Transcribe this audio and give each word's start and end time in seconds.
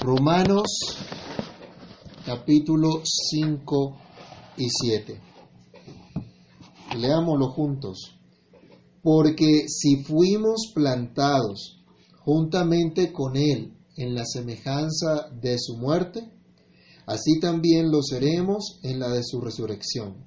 Romanos 0.00 0.68
capítulo 2.24 3.02
5 3.04 3.96
y 4.56 4.68
7. 4.68 5.20
Leámoslo 6.96 7.48
juntos. 7.48 8.16
Porque 9.02 9.64
si 9.66 10.04
fuimos 10.04 10.70
plantados 10.72 11.82
juntamente 12.20 13.12
con 13.12 13.36
Él 13.36 13.74
en 13.96 14.14
la 14.14 14.24
semejanza 14.24 15.30
de 15.32 15.58
su 15.58 15.76
muerte, 15.76 16.30
así 17.04 17.40
también 17.40 17.90
lo 17.90 18.00
seremos 18.00 18.78
en 18.84 19.00
la 19.00 19.08
de 19.08 19.24
su 19.24 19.40
resurrección. 19.40 20.24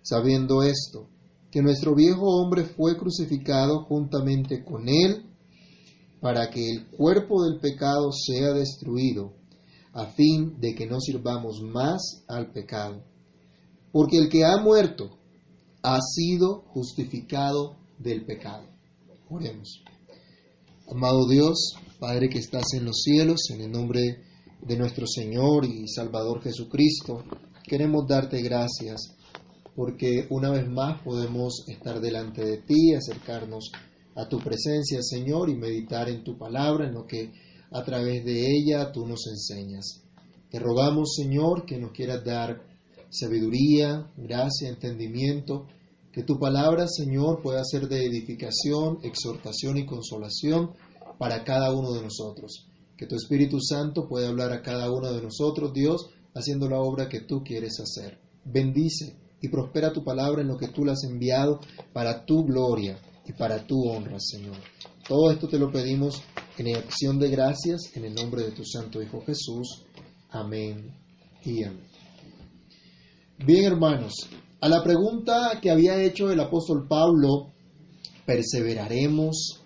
Sabiendo 0.00 0.62
esto, 0.62 1.10
que 1.50 1.60
nuestro 1.60 1.94
viejo 1.94 2.24
hombre 2.24 2.64
fue 2.64 2.96
crucificado 2.96 3.84
juntamente 3.84 4.64
con 4.64 4.88
Él, 4.88 5.29
para 6.20 6.50
que 6.50 6.70
el 6.70 6.86
cuerpo 6.88 7.42
del 7.44 7.60
pecado 7.60 8.10
sea 8.12 8.52
destruido, 8.52 9.32
a 9.92 10.06
fin 10.06 10.60
de 10.60 10.74
que 10.74 10.86
no 10.86 11.00
sirvamos 11.00 11.62
más 11.62 12.24
al 12.28 12.52
pecado. 12.52 13.02
Porque 13.90 14.18
el 14.18 14.28
que 14.28 14.44
ha 14.44 14.58
muerto 14.58 15.18
ha 15.82 15.98
sido 16.00 16.62
justificado 16.68 17.76
del 17.98 18.24
pecado. 18.24 18.64
Oremos. 19.28 19.82
Amado 20.90 21.26
Dios, 21.28 21.74
Padre 21.98 22.28
que 22.28 22.38
estás 22.38 22.74
en 22.74 22.84
los 22.84 23.02
cielos, 23.02 23.50
en 23.50 23.62
el 23.62 23.70
nombre 23.70 24.24
de 24.62 24.76
nuestro 24.76 25.06
Señor 25.06 25.64
y 25.64 25.88
Salvador 25.88 26.42
Jesucristo, 26.42 27.24
queremos 27.64 28.06
darte 28.06 28.42
gracias 28.42 29.16
porque 29.74 30.26
una 30.30 30.50
vez 30.50 30.68
más 30.68 31.00
podemos 31.02 31.64
estar 31.68 32.00
delante 32.00 32.44
de 32.44 32.58
ti, 32.58 32.94
acercarnos 32.94 33.70
a 33.74 33.89
tu 34.28 34.38
presencia, 34.38 35.02
Señor, 35.02 35.48
y 35.50 35.54
meditar 35.54 36.08
en 36.08 36.22
tu 36.24 36.36
palabra, 36.36 36.86
en 36.86 36.94
lo 36.94 37.06
que 37.06 37.32
a 37.70 37.84
través 37.84 38.24
de 38.24 38.46
ella 38.46 38.90
tú 38.92 39.06
nos 39.06 39.26
enseñas. 39.26 40.02
Te 40.50 40.58
rogamos, 40.58 41.14
Señor, 41.14 41.64
que 41.64 41.78
nos 41.78 41.92
quieras 41.92 42.24
dar 42.24 42.60
sabiduría, 43.08 44.10
gracia, 44.16 44.68
entendimiento, 44.68 45.66
que 46.12 46.24
tu 46.24 46.38
palabra, 46.38 46.86
Señor, 46.88 47.40
pueda 47.40 47.62
ser 47.64 47.88
de 47.88 48.04
edificación, 48.04 48.98
exhortación 49.02 49.78
y 49.78 49.86
consolación 49.86 50.72
para 51.18 51.44
cada 51.44 51.72
uno 51.72 51.92
de 51.92 52.02
nosotros. 52.02 52.66
Que 52.96 53.06
tu 53.06 53.14
Espíritu 53.14 53.60
Santo 53.60 54.08
pueda 54.08 54.28
hablar 54.28 54.52
a 54.52 54.62
cada 54.62 54.90
uno 54.90 55.12
de 55.12 55.22
nosotros, 55.22 55.72
Dios, 55.72 56.10
haciendo 56.34 56.68
la 56.68 56.80
obra 56.80 57.08
que 57.08 57.20
tú 57.20 57.42
quieres 57.44 57.78
hacer. 57.80 58.18
Bendice 58.44 59.16
y 59.40 59.48
prospera 59.48 59.92
tu 59.92 60.02
palabra 60.02 60.42
en 60.42 60.48
lo 60.48 60.56
que 60.56 60.68
tú 60.68 60.84
la 60.84 60.92
has 60.92 61.04
enviado 61.04 61.60
para 61.92 62.26
tu 62.26 62.44
gloria 62.44 62.98
y 63.30 63.32
para 63.32 63.64
tu 63.64 63.88
honra, 63.88 64.18
Señor. 64.18 64.56
Todo 65.06 65.30
esto 65.30 65.46
te 65.46 65.58
lo 65.58 65.70
pedimos 65.70 66.20
en 66.58 66.76
acción 66.76 67.18
de 67.18 67.30
gracias 67.30 67.96
en 67.96 68.04
el 68.04 68.14
nombre 68.14 68.42
de 68.42 68.50
tu 68.50 68.64
Santo 68.64 69.00
Hijo 69.00 69.22
Jesús. 69.24 69.84
Amén 70.30 70.92
y 71.44 71.62
amén. 71.62 71.86
Bien, 73.38 73.64
hermanos, 73.64 74.14
a 74.60 74.68
la 74.68 74.82
pregunta 74.82 75.60
que 75.62 75.70
había 75.70 76.02
hecho 76.02 76.30
el 76.30 76.40
apóstol 76.40 76.86
Pablo, 76.88 77.52
¿perseveraremos 78.26 79.60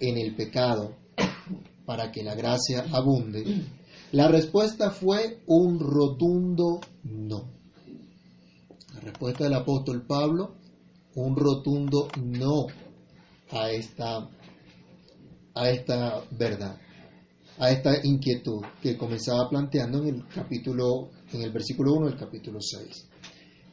en 0.00 0.18
el 0.18 0.36
pecado 0.36 0.94
para 1.86 2.12
que 2.12 2.22
la 2.22 2.34
gracia 2.34 2.84
abunde? 2.92 3.64
La 4.12 4.28
respuesta 4.28 4.90
fue 4.90 5.40
un 5.46 5.80
rotundo 5.80 6.80
no. 7.04 7.50
La 8.94 9.00
respuesta 9.00 9.44
del 9.44 9.54
apóstol 9.54 10.04
Pablo, 10.06 10.56
un 11.14 11.36
rotundo 11.36 12.08
no 12.22 12.66
a 13.50 13.70
esta, 13.70 14.28
a 15.54 15.70
esta 15.70 16.22
verdad, 16.30 16.78
a 17.58 17.70
esta 17.70 18.04
inquietud 18.04 18.62
que 18.82 18.96
comenzaba 18.96 19.48
planteando 19.48 20.02
en 20.02 20.14
el 20.14 20.28
capítulo, 20.28 21.10
en 21.32 21.42
el 21.42 21.52
versículo 21.52 21.94
1 21.94 22.06
del 22.10 22.18
capítulo 22.18 22.60
6. 22.60 23.08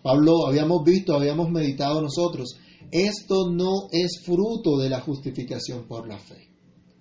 Pablo, 0.02 0.48
habíamos 0.48 0.84
visto, 0.84 1.16
habíamos 1.16 1.50
meditado 1.50 2.02
nosotros, 2.02 2.58
esto 2.91 3.50
no 3.52 3.88
es 3.91 4.22
fruto 4.24 4.78
de 4.78 4.90
la 4.90 5.02
justificación 5.02 5.88
por 5.88 6.08
la 6.08 6.18
fe. 6.18 6.50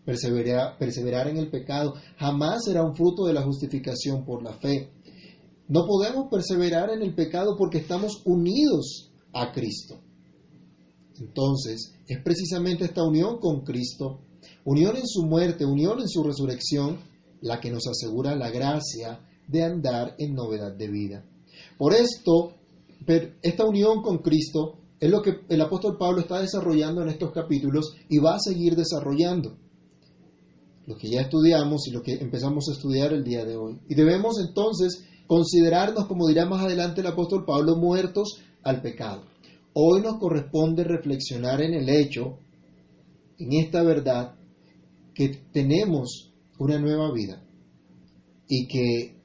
Perseverar, 0.04 0.76
perseverar 0.78 1.28
en 1.28 1.38
el 1.38 1.50
pecado 1.50 1.94
jamás 2.16 2.64
será 2.64 2.82
un 2.82 2.94
fruto 2.94 3.24
de 3.26 3.32
la 3.32 3.42
justificación 3.42 4.24
por 4.24 4.42
la 4.42 4.52
fe. 4.52 4.90
No 5.68 5.86
podemos 5.86 6.28
perseverar 6.30 6.90
en 6.90 7.02
el 7.02 7.14
pecado 7.14 7.56
porque 7.56 7.78
estamos 7.78 8.22
unidos 8.24 9.12
a 9.32 9.50
Cristo. 9.52 10.00
Entonces, 11.20 11.94
es 12.06 12.22
precisamente 12.22 12.84
esta 12.84 13.02
unión 13.02 13.38
con 13.38 13.60
Cristo, 13.60 14.20
unión 14.64 14.96
en 14.96 15.06
su 15.06 15.24
muerte, 15.24 15.64
unión 15.64 16.00
en 16.00 16.08
su 16.08 16.22
resurrección, 16.22 16.98
la 17.40 17.60
que 17.60 17.70
nos 17.70 17.86
asegura 17.86 18.34
la 18.34 18.50
gracia 18.50 19.20
de 19.46 19.62
andar 19.62 20.14
en 20.18 20.34
novedad 20.34 20.72
de 20.72 20.88
vida. 20.88 21.24
Por 21.78 21.92
esto, 21.92 22.54
esta 23.42 23.64
unión 23.64 24.02
con 24.02 24.18
Cristo 24.18 24.78
es 24.98 25.10
lo 25.10 25.20
que 25.22 25.40
el 25.48 25.60
apóstol 25.60 25.98
Pablo 25.98 26.20
está 26.20 26.40
desarrollando 26.40 27.02
en 27.02 27.08
estos 27.08 27.32
capítulos 27.32 27.94
y 28.08 28.18
va 28.18 28.36
a 28.36 28.40
seguir 28.40 28.74
desarrollando. 28.74 29.56
Lo 30.86 30.96
que 30.96 31.10
ya 31.10 31.20
estudiamos 31.20 31.86
y 31.86 31.90
lo 31.90 32.02
que 32.02 32.12
empezamos 32.14 32.68
a 32.68 32.72
estudiar 32.72 33.12
el 33.12 33.24
día 33.24 33.44
de 33.44 33.56
hoy. 33.56 33.80
Y 33.88 33.94
debemos 33.94 34.38
entonces 34.38 35.04
considerarnos, 35.26 36.06
como 36.06 36.26
dirá 36.26 36.46
más 36.46 36.62
adelante 36.62 37.00
el 37.00 37.06
apóstol 37.06 37.44
Pablo, 37.44 37.76
muertos 37.76 38.40
al 38.62 38.82
pecado. 38.82 39.33
Hoy 39.76 40.02
nos 40.02 40.20
corresponde 40.20 40.84
reflexionar 40.84 41.60
en 41.60 41.74
el 41.74 41.88
hecho, 41.88 42.38
en 43.38 43.54
esta 43.54 43.82
verdad, 43.82 44.36
que 45.12 45.30
tenemos 45.52 46.32
una 46.60 46.78
nueva 46.78 47.12
vida 47.12 47.42
y 48.46 48.68
que 48.68 49.16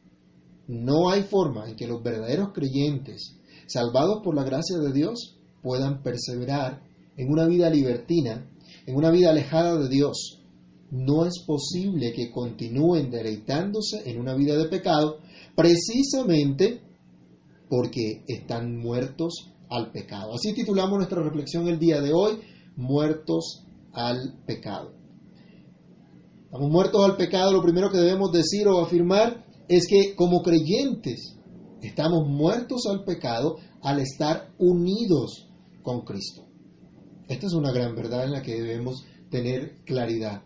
no 0.68 1.12
hay 1.12 1.22
forma 1.22 1.70
en 1.70 1.76
que 1.76 1.86
los 1.86 2.02
verdaderos 2.02 2.50
creyentes, 2.52 3.38
salvados 3.68 4.24
por 4.24 4.36
la 4.36 4.44
gracia 4.44 4.80
de 4.80 4.92
Dios, 4.92 5.38
puedan 5.62 6.02
perseverar 6.02 6.82
en 7.16 7.32
una 7.32 7.46
vida 7.46 7.70
libertina, 7.70 8.50
en 8.88 8.96
una 8.96 9.12
vida 9.12 9.30
alejada 9.30 9.78
de 9.78 9.88
Dios. 9.88 10.42
No 10.90 11.28
es 11.28 11.44
posible 11.46 12.12
que 12.12 12.32
continúen 12.32 13.12
deleitándose 13.12 14.10
en 14.10 14.20
una 14.20 14.34
vida 14.34 14.58
de 14.58 14.68
pecado 14.68 15.20
precisamente 15.56 16.82
porque 17.70 18.24
están 18.28 18.78
muertos 18.78 19.52
al 19.70 19.92
pecado. 19.92 20.34
Así 20.34 20.54
titulamos 20.54 20.98
nuestra 20.98 21.22
reflexión 21.22 21.68
el 21.68 21.80
día 21.80 22.02
de 22.02 22.12
hoy, 22.14 22.40
muertos 22.76 23.66
al 23.94 24.40
pecado. 24.46 24.94
Estamos 26.46 26.72
muertos 26.72 27.06
al 27.06 27.16
pecado, 27.16 27.54
lo 27.54 27.62
primero 27.62 27.92
que 27.92 27.98
debemos 27.98 28.32
decir 28.32 28.68
o 28.68 28.80
afirmar 28.80 29.46
es 29.68 29.86
que 29.88 30.16
como 30.16 30.42
creyentes 30.42 31.38
estamos 31.82 32.28
muertos 32.28 32.88
al 32.90 33.04
pecado 33.04 33.58
al 33.82 34.00
estar 34.00 34.52
unidos 34.58 35.48
con 35.84 36.02
Cristo. 36.02 36.46
Esta 37.28 37.46
es 37.46 37.54
una 37.54 37.72
gran 37.72 37.96
verdad 37.96 38.26
en 38.26 38.32
la 38.32 38.42
que 38.42 38.60
debemos 38.60 39.06
tener 39.30 39.84
claridad. 39.86 40.44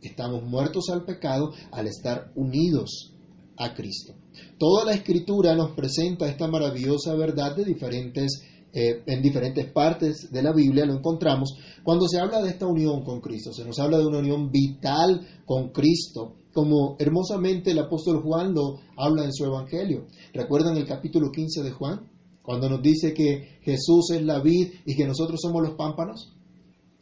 Estamos 0.00 0.42
muertos 0.42 0.88
al 0.90 1.04
pecado 1.04 1.52
al 1.70 1.86
estar 1.86 2.32
unidos 2.34 3.14
a 3.58 3.74
Cristo. 3.74 4.14
Toda 4.58 4.86
la 4.86 4.94
escritura 4.94 5.54
nos 5.54 5.72
presenta 5.72 6.28
esta 6.28 6.48
maravillosa 6.48 7.14
verdad 7.14 7.54
de 7.54 7.64
diferentes, 7.64 8.42
eh, 8.72 9.02
en 9.06 9.20
diferentes 9.20 9.70
partes 9.70 10.30
de 10.30 10.42
la 10.42 10.52
Biblia, 10.52 10.86
lo 10.86 10.94
encontramos, 10.94 11.58
cuando 11.82 12.08
se 12.08 12.18
habla 12.18 12.40
de 12.40 12.50
esta 12.50 12.66
unión 12.66 13.04
con 13.04 13.20
Cristo, 13.20 13.52
se 13.52 13.64
nos 13.64 13.78
habla 13.78 13.98
de 13.98 14.06
una 14.06 14.18
unión 14.18 14.50
vital 14.50 15.26
con 15.44 15.70
Cristo, 15.70 16.36
como 16.52 16.96
hermosamente 16.98 17.70
el 17.70 17.78
apóstol 17.78 18.22
Juan 18.22 18.54
lo 18.54 18.78
habla 18.96 19.24
en 19.24 19.32
su 19.32 19.44
Evangelio. 19.44 20.06
¿Recuerdan 20.32 20.76
el 20.76 20.86
capítulo 20.86 21.30
15 21.30 21.62
de 21.62 21.70
Juan? 21.70 22.08
Cuando 22.42 22.68
nos 22.68 22.82
dice 22.82 23.12
que 23.12 23.58
Jesús 23.62 24.10
es 24.10 24.22
la 24.22 24.40
vid 24.40 24.68
y 24.84 24.96
que 24.96 25.06
nosotros 25.06 25.40
somos 25.40 25.62
los 25.62 25.76
pámpanos, 25.76 26.34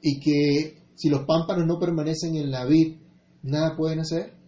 y 0.03 0.19
que 0.21 0.83
si 0.95 1.09
los 1.09 1.25
pámpanos 1.25 1.67
no 1.67 1.79
permanecen 1.79 2.37
en 2.37 2.51
la 2.51 2.65
vid, 2.65 2.97
nada 3.43 3.77
pueden 3.77 4.01
hacer. 4.01 4.40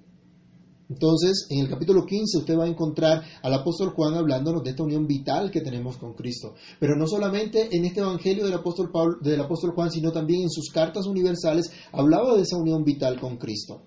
Entonces, 0.93 1.47
en 1.49 1.61
el 1.61 1.71
capítulo 1.71 2.05
15 2.05 2.39
usted 2.39 2.59
va 2.59 2.65
a 2.65 2.69
encontrar 2.69 3.23
al 3.43 3.55
apóstol 3.55 3.95
Juan 3.95 4.15
hablándonos 4.15 4.63
de 4.63 4.71
esta 4.71 4.83
unión 4.83 5.07
vital 5.07 5.51
que 5.51 5.63
tenemos 5.63 5.97
con 5.97 6.13
Cristo. 6.13 6.55
Pero 6.79 6.97
no 6.97 7.07
solamente 7.07 7.75
en 7.75 7.87
este 7.87 8.01
evangelio 8.01 8.45
del 8.45 8.53
apóstol, 8.53 8.91
Juan, 9.75 9.91
sino 9.91 10.13
también 10.13 10.43
en 10.43 10.51
sus 10.51 10.69
cartas 10.71 11.07
universales 11.07 11.73
hablaba 11.93 12.37
de 12.37 12.43
esa 12.43 12.59
unión 12.59 12.85
vital 12.85 13.19
con 13.19 13.39
Cristo. 13.39 13.81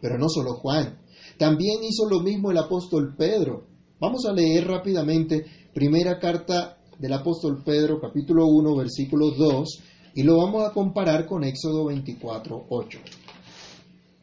Pero 0.00 0.18
no 0.18 0.28
solo 0.28 0.54
Juan, 0.54 0.98
también 1.38 1.84
hizo 1.84 2.08
lo 2.08 2.20
mismo 2.20 2.50
el 2.50 2.58
apóstol 2.58 3.14
Pedro. 3.16 3.68
Vamos 4.00 4.26
a 4.26 4.32
leer 4.32 4.66
rápidamente 4.66 5.44
primera 5.72 6.18
carta 6.18 6.78
del 6.98 7.12
apóstol 7.12 7.62
Pedro, 7.64 8.00
capítulo 8.00 8.46
1, 8.46 8.74
versículo 8.74 9.30
2, 9.30 9.68
y 10.16 10.24
lo 10.24 10.38
vamos 10.38 10.68
a 10.68 10.72
comparar 10.72 11.26
con 11.26 11.44
Éxodo 11.44 11.84
24, 11.84 12.66
8. 12.68 12.98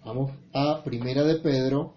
Vamos 0.04 0.31
a 0.54 0.84
Primera 0.84 1.24
de 1.24 1.36
Pedro, 1.36 1.94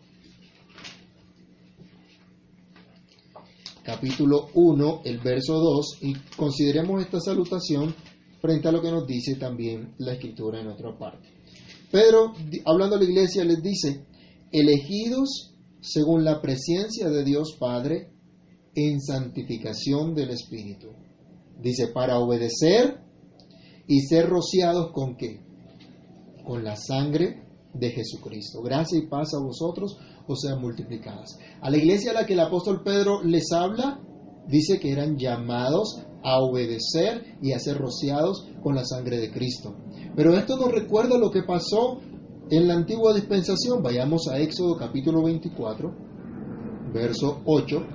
capítulo 3.84 4.48
1, 4.54 5.02
el 5.04 5.18
verso 5.18 5.60
2, 5.60 5.98
y 6.00 6.14
consideremos 6.36 7.02
esta 7.02 7.20
salutación 7.20 7.94
frente 8.40 8.68
a 8.68 8.72
lo 8.72 8.80
que 8.80 8.90
nos 8.90 9.06
dice 9.06 9.36
también 9.36 9.94
la 9.98 10.14
escritura 10.14 10.60
en 10.60 10.68
otra 10.68 10.96
parte. 10.96 11.28
Pedro, 11.90 12.32
hablando 12.64 12.96
a 12.96 12.98
la 12.98 13.04
iglesia, 13.04 13.44
les 13.44 13.62
dice, 13.62 14.06
elegidos 14.50 15.54
según 15.80 16.24
la 16.24 16.40
presencia 16.40 17.10
de 17.10 17.24
Dios 17.24 17.56
Padre 17.60 18.10
en 18.74 19.00
santificación 19.00 20.14
del 20.14 20.30
Espíritu. 20.30 20.88
Dice, 21.60 21.88
para 21.88 22.18
obedecer 22.18 23.00
y 23.86 24.00
ser 24.00 24.28
rociados 24.28 24.92
con 24.92 25.16
qué? 25.16 25.40
Con 26.44 26.64
la 26.64 26.76
sangre 26.76 27.44
de 27.74 27.90
Jesucristo. 27.90 28.62
Gracia 28.62 28.98
y 28.98 29.06
paz 29.06 29.34
a 29.34 29.44
vosotros 29.44 29.98
o 30.26 30.36
sean 30.36 30.60
multiplicadas. 30.60 31.38
A 31.60 31.70
la 31.70 31.76
iglesia 31.76 32.10
a 32.10 32.14
la 32.14 32.26
que 32.26 32.34
el 32.34 32.40
apóstol 32.40 32.82
Pedro 32.82 33.22
les 33.22 33.52
habla, 33.52 34.00
dice 34.48 34.78
que 34.78 34.92
eran 34.92 35.16
llamados 35.16 36.02
a 36.22 36.38
obedecer 36.40 37.36
y 37.42 37.52
a 37.52 37.58
ser 37.58 37.76
rociados 37.76 38.46
con 38.62 38.74
la 38.74 38.84
sangre 38.84 39.18
de 39.18 39.30
Cristo. 39.30 39.76
Pero 40.16 40.36
esto 40.36 40.56
nos 40.56 40.72
recuerda 40.72 41.18
lo 41.18 41.30
que 41.30 41.42
pasó 41.42 42.00
en 42.50 42.68
la 42.68 42.74
antigua 42.74 43.14
dispensación. 43.14 43.82
Vayamos 43.82 44.28
a 44.28 44.38
Éxodo 44.38 44.76
capítulo 44.76 45.22
24, 45.22 45.94
verso 46.92 47.42
8. 47.44 47.86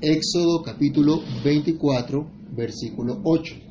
Éxodo 0.00 0.62
capítulo 0.62 1.20
24, 1.44 2.30
versículo 2.52 3.20
8. 3.24 3.67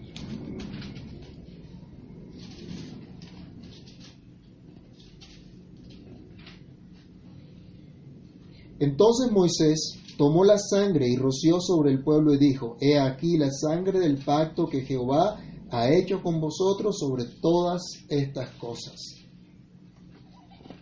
Entonces 8.80 9.32
Moisés 9.32 10.00
tomó 10.18 10.44
la 10.44 10.58
sangre 10.58 11.08
y 11.08 11.16
roció 11.16 11.60
sobre 11.60 11.92
el 11.92 12.04
pueblo 12.04 12.34
y 12.34 12.38
dijo, 12.38 12.78
He 12.80 13.00
aquí 13.00 13.38
la 13.38 13.52
sangre 13.52 14.00
del 14.00 14.24
pacto 14.24 14.68
que 14.68 14.82
Jehová 14.82 15.40
ha 15.70 15.92
hecho 15.92 16.22
con 16.22 16.40
vosotros 16.40 16.98
sobre 17.00 17.26
todas 17.42 17.82
estas 18.10 18.52
cosas. 18.52 18.96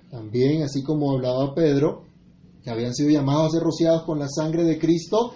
También, 0.10 0.64
así 0.64 0.84
como 0.84 1.12
hablaba 1.12 1.54
Pedro, 1.54 2.06
que 2.64 2.70
habían 2.70 2.94
sido 2.94 3.10
llamados 3.10 3.48
a 3.48 3.52
ser 3.52 3.64
rociados 3.64 4.04
con 4.04 4.20
la 4.20 4.28
sangre 4.30 4.64
de 4.64 4.80
Cristo, 4.80 5.34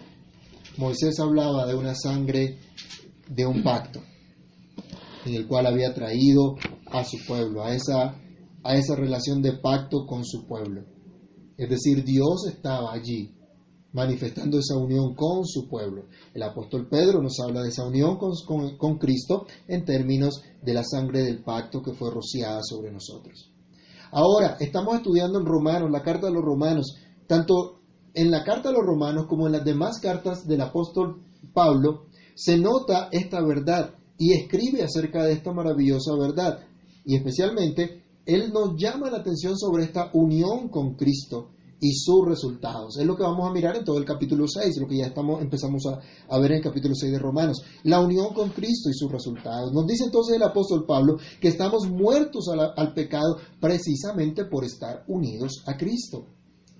Moisés 0.77 1.19
hablaba 1.19 1.65
de 1.65 1.75
una 1.75 1.93
sangre 1.95 2.57
de 3.27 3.45
un 3.45 3.63
pacto, 3.63 4.01
en 5.25 5.35
el 5.35 5.47
cual 5.47 5.67
había 5.67 5.93
traído 5.93 6.55
a 6.91 7.03
su 7.03 7.17
pueblo, 7.27 7.63
a 7.63 7.75
esa, 7.75 8.15
a 8.63 8.75
esa 8.75 8.95
relación 8.95 9.41
de 9.41 9.53
pacto 9.53 10.05
con 10.05 10.23
su 10.23 10.47
pueblo. 10.47 10.98
Es 11.59 11.69
decir, 11.69 12.05
Dios 12.05 12.47
estaba 12.47 12.93
allí 12.93 13.35
manifestando 13.91 14.59
esa 14.59 14.77
unión 14.77 15.13
con 15.13 15.45
su 15.45 15.67
pueblo. 15.67 16.05
El 16.33 16.43
apóstol 16.43 16.87
Pedro 16.87 17.21
nos 17.21 17.37
habla 17.41 17.61
de 17.61 17.67
esa 17.67 17.85
unión 17.85 18.17
con, 18.17 18.97
Cristo 18.97 19.45
en 19.67 19.83
términos 19.83 20.41
de 20.61 20.73
la 20.73 20.85
sangre 20.85 21.21
del 21.21 21.43
pacto 21.43 21.81
que 21.81 21.91
fue 21.91 22.11
rociada 22.11 22.61
sobre 22.63 22.93
nosotros. 22.93 23.51
Ahora, 24.11 24.55
estamos 24.61 24.95
estudiando 24.95 25.37
en 25.37 25.45
Romanos, 25.45 25.91
la 25.91 26.01
carta 26.01 26.27
de 26.27 26.33
los 26.33 26.45
Romanos, 26.45 26.95
tanto 27.27 27.81
en 28.13 28.31
la 28.31 28.45
carta 28.45 28.69
de 28.69 28.75
los 28.75 28.85
Romanos 28.85 29.25
como 29.27 29.47
en 29.47 29.51
las 29.51 29.65
demás 29.65 29.99
cartas 29.99 30.47
del 30.47 30.61
apóstol 30.61 31.23
Pablo, 31.53 32.05
se 32.35 32.57
nota 32.57 33.09
esta 33.11 33.41
verdad 33.41 33.95
y 34.17 34.31
escribe 34.31 34.81
acerca 34.81 35.25
de 35.25 35.33
esta 35.33 35.51
maravillosa 35.51 36.15
verdad. 36.17 36.61
Y 37.03 37.17
especialmente, 37.17 37.98
él 38.29 38.51
nos 38.53 38.75
llama 38.77 39.09
la 39.09 39.17
atención 39.17 39.57
sobre 39.57 39.83
esta 39.83 40.11
unión 40.13 40.69
con 40.69 40.95
Cristo 40.95 41.49
y 41.81 41.93
sus 41.93 42.27
resultados. 42.27 42.97
Es 42.97 43.05
lo 43.05 43.15
que 43.15 43.23
vamos 43.23 43.49
a 43.49 43.53
mirar 43.53 43.75
en 43.77 43.83
todo 43.83 43.97
el 43.97 44.05
capítulo 44.05 44.47
6, 44.47 44.77
lo 44.79 44.87
que 44.87 44.97
ya 44.97 45.07
estamos, 45.07 45.41
empezamos 45.41 45.83
a, 45.87 46.39
ver 46.39 46.51
en 46.51 46.57
el 46.57 46.63
capítulo 46.63 46.93
6 46.93 47.11
de 47.11 47.19
Romanos. 47.19 47.63
La 47.83 48.01
unión 48.01 48.33
con 48.33 48.49
Cristo 48.49 48.89
y 48.89 48.93
sus 48.93 49.11
resultados. 49.11 49.71
Nos 49.73 49.87
dice 49.87 50.03
entonces 50.05 50.35
el 50.35 50.43
apóstol 50.43 50.85
Pablo 50.85 51.17
que 51.39 51.47
estamos 51.47 51.89
muertos 51.89 52.49
al 52.49 52.93
pecado 52.93 53.37
precisamente 53.59 54.45
por 54.45 54.65
estar 54.65 55.03
unidos 55.07 55.63
a 55.65 55.77
Cristo. 55.77 56.27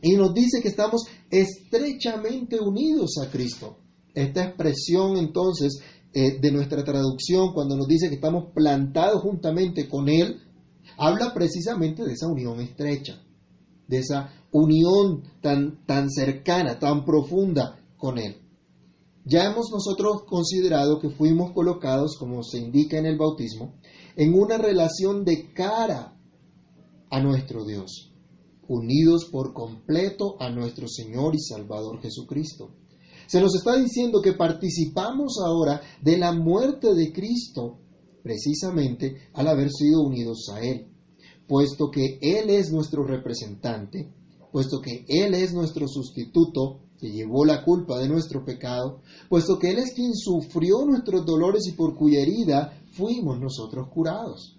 Y 0.01 0.15
nos 0.15 0.33
dice 0.33 0.61
que 0.61 0.69
estamos 0.69 1.03
estrechamente 1.29 2.59
unidos 2.59 3.17
a 3.21 3.29
Cristo. 3.29 3.77
Esta 4.13 4.43
expresión 4.43 5.17
entonces 5.17 5.79
eh, 6.13 6.39
de 6.39 6.51
nuestra 6.51 6.83
traducción, 6.83 7.53
cuando 7.53 7.75
nos 7.75 7.87
dice 7.87 8.09
que 8.09 8.15
estamos 8.15 8.51
plantados 8.53 9.21
juntamente 9.21 9.87
con 9.87 10.09
Él, 10.09 10.41
habla 10.99 11.33
precisamente 11.33 12.03
de 12.03 12.13
esa 12.13 12.27
unión 12.27 12.59
estrecha, 12.59 13.23
de 13.87 13.99
esa 13.99 14.33
unión 14.51 15.23
tan, 15.41 15.85
tan 15.85 16.09
cercana, 16.11 16.77
tan 16.77 17.05
profunda 17.05 17.79
con 17.97 18.17
Él. 18.17 18.35
Ya 19.23 19.45
hemos 19.45 19.69
nosotros 19.71 20.23
considerado 20.27 20.99
que 20.99 21.09
fuimos 21.09 21.51
colocados, 21.51 22.17
como 22.19 22.43
se 22.43 22.57
indica 22.57 22.97
en 22.97 23.05
el 23.05 23.17
bautismo, 23.17 23.75
en 24.15 24.33
una 24.33 24.57
relación 24.57 25.23
de 25.23 25.53
cara 25.53 26.17
a 27.09 27.21
nuestro 27.21 27.63
Dios, 27.65 28.11
unidos 28.67 29.29
por 29.31 29.53
completo 29.53 30.35
a 30.39 30.49
nuestro 30.49 30.87
Señor 30.87 31.33
y 31.35 31.39
Salvador 31.39 32.01
Jesucristo. 32.01 32.71
Se 33.27 33.39
nos 33.39 33.55
está 33.55 33.77
diciendo 33.77 34.21
que 34.21 34.33
participamos 34.33 35.37
ahora 35.45 35.81
de 36.01 36.17
la 36.17 36.33
muerte 36.33 36.93
de 36.93 37.13
Cristo 37.13 37.77
precisamente 38.23 39.29
al 39.33 39.47
haber 39.47 39.71
sido 39.71 40.01
unidos 40.01 40.49
a 40.53 40.61
Él, 40.61 40.87
puesto 41.47 41.89
que 41.89 42.19
Él 42.21 42.49
es 42.49 42.71
nuestro 42.71 43.03
representante 43.03 44.13
puesto 44.51 44.81
que 44.81 45.05
Él 45.07 45.33
es 45.33 45.53
nuestro 45.53 45.87
sustituto, 45.87 46.81
que 46.97 47.11
llevó 47.11 47.45
la 47.45 47.63
culpa 47.63 47.97
de 47.99 48.09
nuestro 48.09 48.43
pecado, 48.43 49.01
puesto 49.29 49.57
que 49.57 49.71
Él 49.71 49.79
es 49.79 49.93
quien 49.93 50.13
sufrió 50.15 50.85
nuestros 50.85 51.25
dolores 51.25 51.67
y 51.67 51.73
por 51.73 51.95
cuya 51.95 52.21
herida 52.21 52.73
fuimos 52.91 53.39
nosotros 53.39 53.87
curados. 53.89 54.57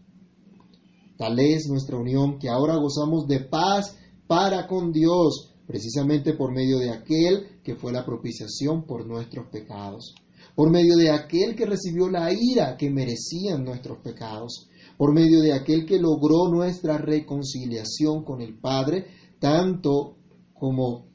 Tal 1.19 1.39
es 1.39 1.69
nuestra 1.69 1.99
unión 1.99 2.39
que 2.39 2.49
ahora 2.49 2.77
gozamos 2.77 3.27
de 3.27 3.41
paz 3.41 3.97
para 4.27 4.67
con 4.67 4.91
Dios, 4.91 5.55
precisamente 5.67 6.33
por 6.33 6.53
medio 6.53 6.79
de 6.79 6.91
aquel 6.91 7.61
que 7.63 7.75
fue 7.75 7.93
la 7.93 8.07
propiciación 8.07 8.87
por 8.87 9.07
nuestros 9.07 9.49
pecados, 9.49 10.15
por 10.61 10.71
medio 10.71 10.95
de 10.99 11.09
aquel 11.09 11.57
que 11.57 11.65
recibió 11.65 12.11
la 12.11 12.31
ira 12.31 12.77
que 12.77 12.91
merecían 12.91 13.65
nuestros 13.65 13.97
pecados, 14.01 14.69
por 14.99 15.15
medio 15.15 15.41
de 15.41 15.55
aquel 15.55 15.87
que 15.87 15.99
logró 15.99 16.51
nuestra 16.53 16.99
reconciliación 16.99 18.25
con 18.25 18.43
el 18.43 18.59
Padre 18.59 19.07
tanto 19.39 20.19
como 20.53 21.07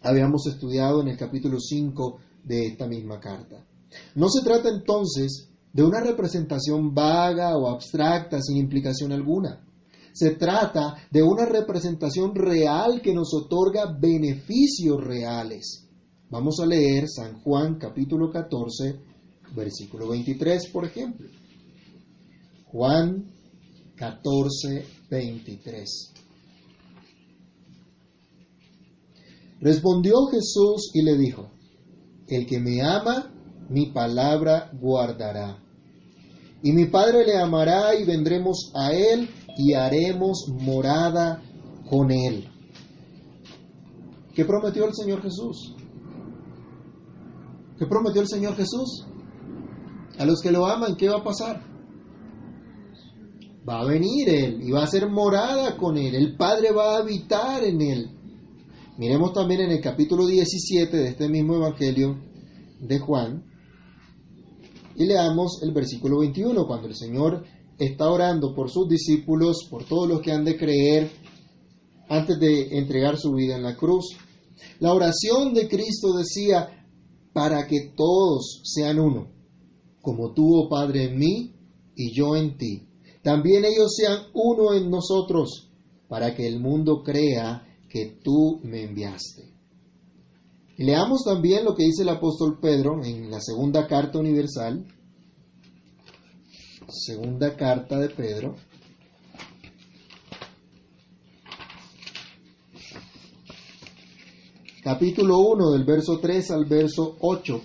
habíamos 0.00 0.46
estudiado 0.46 1.02
en 1.02 1.08
el 1.08 1.18
capítulo 1.18 1.60
5 1.60 2.16
de 2.44 2.68
esta 2.68 2.86
misma 2.86 3.20
carta. 3.20 3.66
No 4.14 4.30
se 4.30 4.42
trata 4.42 4.70
entonces 4.70 5.50
de 5.70 5.82
una 5.82 6.00
representación 6.00 6.94
vaga 6.94 7.58
o 7.58 7.68
abstracta 7.68 8.40
sin 8.40 8.56
implicación 8.56 9.12
alguna. 9.12 9.66
Se 10.14 10.30
trata 10.30 10.94
de 11.10 11.22
una 11.22 11.44
representación 11.44 12.34
real 12.34 13.02
que 13.02 13.12
nos 13.12 13.34
otorga 13.34 13.84
beneficios 14.00 15.04
reales. 15.04 15.90
Vamos 16.30 16.58
a 16.58 16.66
leer 16.66 17.08
San 17.08 17.40
Juan 17.42 17.78
capítulo 17.78 18.30
14, 18.30 18.98
versículo 19.54 20.08
23, 20.08 20.68
por 20.70 20.84
ejemplo. 20.84 21.28
Juan 22.66 23.30
14, 23.96 24.86
23. 25.10 26.12
Respondió 29.60 30.26
Jesús 30.26 30.90
y 30.94 31.02
le 31.02 31.16
dijo, 31.16 31.50
El 32.26 32.46
que 32.46 32.58
me 32.58 32.82
ama, 32.82 33.30
mi 33.68 33.92
palabra 33.92 34.70
guardará. 34.72 35.62
Y 36.62 36.72
mi 36.72 36.86
Padre 36.86 37.26
le 37.26 37.36
amará 37.36 37.94
y 37.94 38.04
vendremos 38.04 38.72
a 38.74 38.92
él 38.92 39.28
y 39.58 39.74
haremos 39.74 40.46
morada 40.48 41.42
con 41.88 42.10
él. 42.10 42.48
¿Qué 44.34 44.44
prometió 44.44 44.86
el 44.86 44.94
Señor 44.94 45.22
Jesús? 45.22 45.73
¿Qué 47.78 47.86
prometió 47.86 48.20
el 48.20 48.28
Señor 48.28 48.54
Jesús? 48.56 49.06
A 50.18 50.24
los 50.24 50.40
que 50.40 50.52
lo 50.52 50.66
aman, 50.66 50.96
¿qué 50.96 51.08
va 51.08 51.18
a 51.18 51.24
pasar? 51.24 51.62
Va 53.68 53.80
a 53.80 53.84
venir 53.84 54.28
Él 54.28 54.60
y 54.62 54.70
va 54.70 54.84
a 54.84 54.86
ser 54.86 55.08
morada 55.08 55.76
con 55.76 55.96
Él. 55.96 56.14
El 56.14 56.36
Padre 56.36 56.70
va 56.72 56.94
a 56.94 56.98
habitar 56.98 57.64
en 57.64 57.80
Él. 57.80 58.10
Miremos 58.96 59.32
también 59.32 59.62
en 59.62 59.70
el 59.72 59.80
capítulo 59.80 60.26
17 60.26 60.96
de 60.96 61.08
este 61.08 61.28
mismo 61.28 61.56
Evangelio 61.56 62.16
de 62.80 62.98
Juan 63.00 63.54
y 64.96 65.06
leamos 65.06 65.60
el 65.62 65.72
versículo 65.72 66.20
21, 66.20 66.66
cuando 66.66 66.88
el 66.88 66.94
Señor 66.94 67.44
está 67.78 68.08
orando 68.08 68.54
por 68.54 68.70
sus 68.70 68.88
discípulos, 68.88 69.66
por 69.68 69.84
todos 69.84 70.08
los 70.08 70.20
que 70.20 70.32
han 70.32 70.44
de 70.44 70.56
creer 70.56 71.10
antes 72.08 72.38
de 72.38 72.78
entregar 72.78 73.16
su 73.18 73.32
vida 73.32 73.56
en 73.56 73.64
la 73.64 73.76
cruz. 73.76 74.16
La 74.78 74.92
oración 74.92 75.52
de 75.52 75.68
Cristo 75.68 76.16
decía, 76.16 76.83
para 77.34 77.66
que 77.66 77.92
todos 77.94 78.62
sean 78.64 78.98
uno, 78.98 79.28
como 80.00 80.32
tú, 80.32 80.56
oh 80.56 80.68
Padre, 80.68 81.10
en 81.10 81.18
mí 81.18 81.52
y 81.96 82.14
yo 82.14 82.36
en 82.36 82.56
ti. 82.56 82.88
También 83.22 83.64
ellos 83.64 83.92
sean 83.96 84.28
uno 84.32 84.72
en 84.72 84.88
nosotros, 84.88 85.70
para 86.08 86.34
que 86.34 86.46
el 86.46 86.60
mundo 86.60 87.02
crea 87.02 87.66
que 87.90 88.18
tú 88.22 88.60
me 88.62 88.84
enviaste. 88.84 89.52
Leamos 90.78 91.24
también 91.24 91.64
lo 91.64 91.74
que 91.74 91.84
dice 91.84 92.02
el 92.02 92.08
apóstol 92.08 92.58
Pedro 92.60 93.04
en 93.04 93.30
la 93.30 93.40
segunda 93.40 93.86
carta 93.86 94.18
universal, 94.18 94.86
segunda 96.88 97.56
carta 97.56 97.98
de 97.98 98.10
Pedro, 98.10 98.56
capítulo 104.84 105.38
1 105.38 105.70
del 105.70 105.84
verso 105.84 106.18
3 106.18 106.50
al 106.50 106.66
verso 106.66 107.16
8 107.20 107.58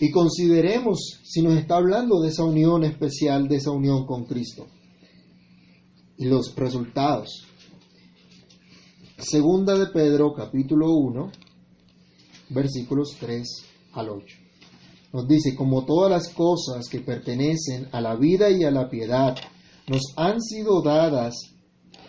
y 0.00 0.10
consideremos 0.10 1.20
si 1.22 1.42
nos 1.42 1.58
está 1.58 1.76
hablando 1.76 2.22
de 2.22 2.30
esa 2.30 2.42
unión 2.42 2.84
especial, 2.84 3.48
de 3.48 3.56
esa 3.56 3.70
unión 3.70 4.06
con 4.06 4.24
Cristo 4.24 4.66
y 6.16 6.24
los 6.24 6.56
resultados. 6.56 7.46
Segunda 9.18 9.78
de 9.78 9.88
Pedro, 9.88 10.32
capítulo 10.32 10.90
1, 10.92 11.32
versículos 12.48 13.14
3 13.20 13.46
al 13.92 14.08
8. 14.08 14.36
Nos 15.12 15.28
dice, 15.28 15.54
como 15.54 15.84
todas 15.84 16.10
las 16.10 16.30
cosas 16.30 16.88
que 16.88 17.00
pertenecen 17.00 17.88
a 17.92 18.00
la 18.00 18.16
vida 18.16 18.50
y 18.50 18.64
a 18.64 18.70
la 18.70 18.88
piedad 18.88 19.36
nos 19.86 20.14
han 20.16 20.40
sido 20.40 20.80
dadas 20.80 21.51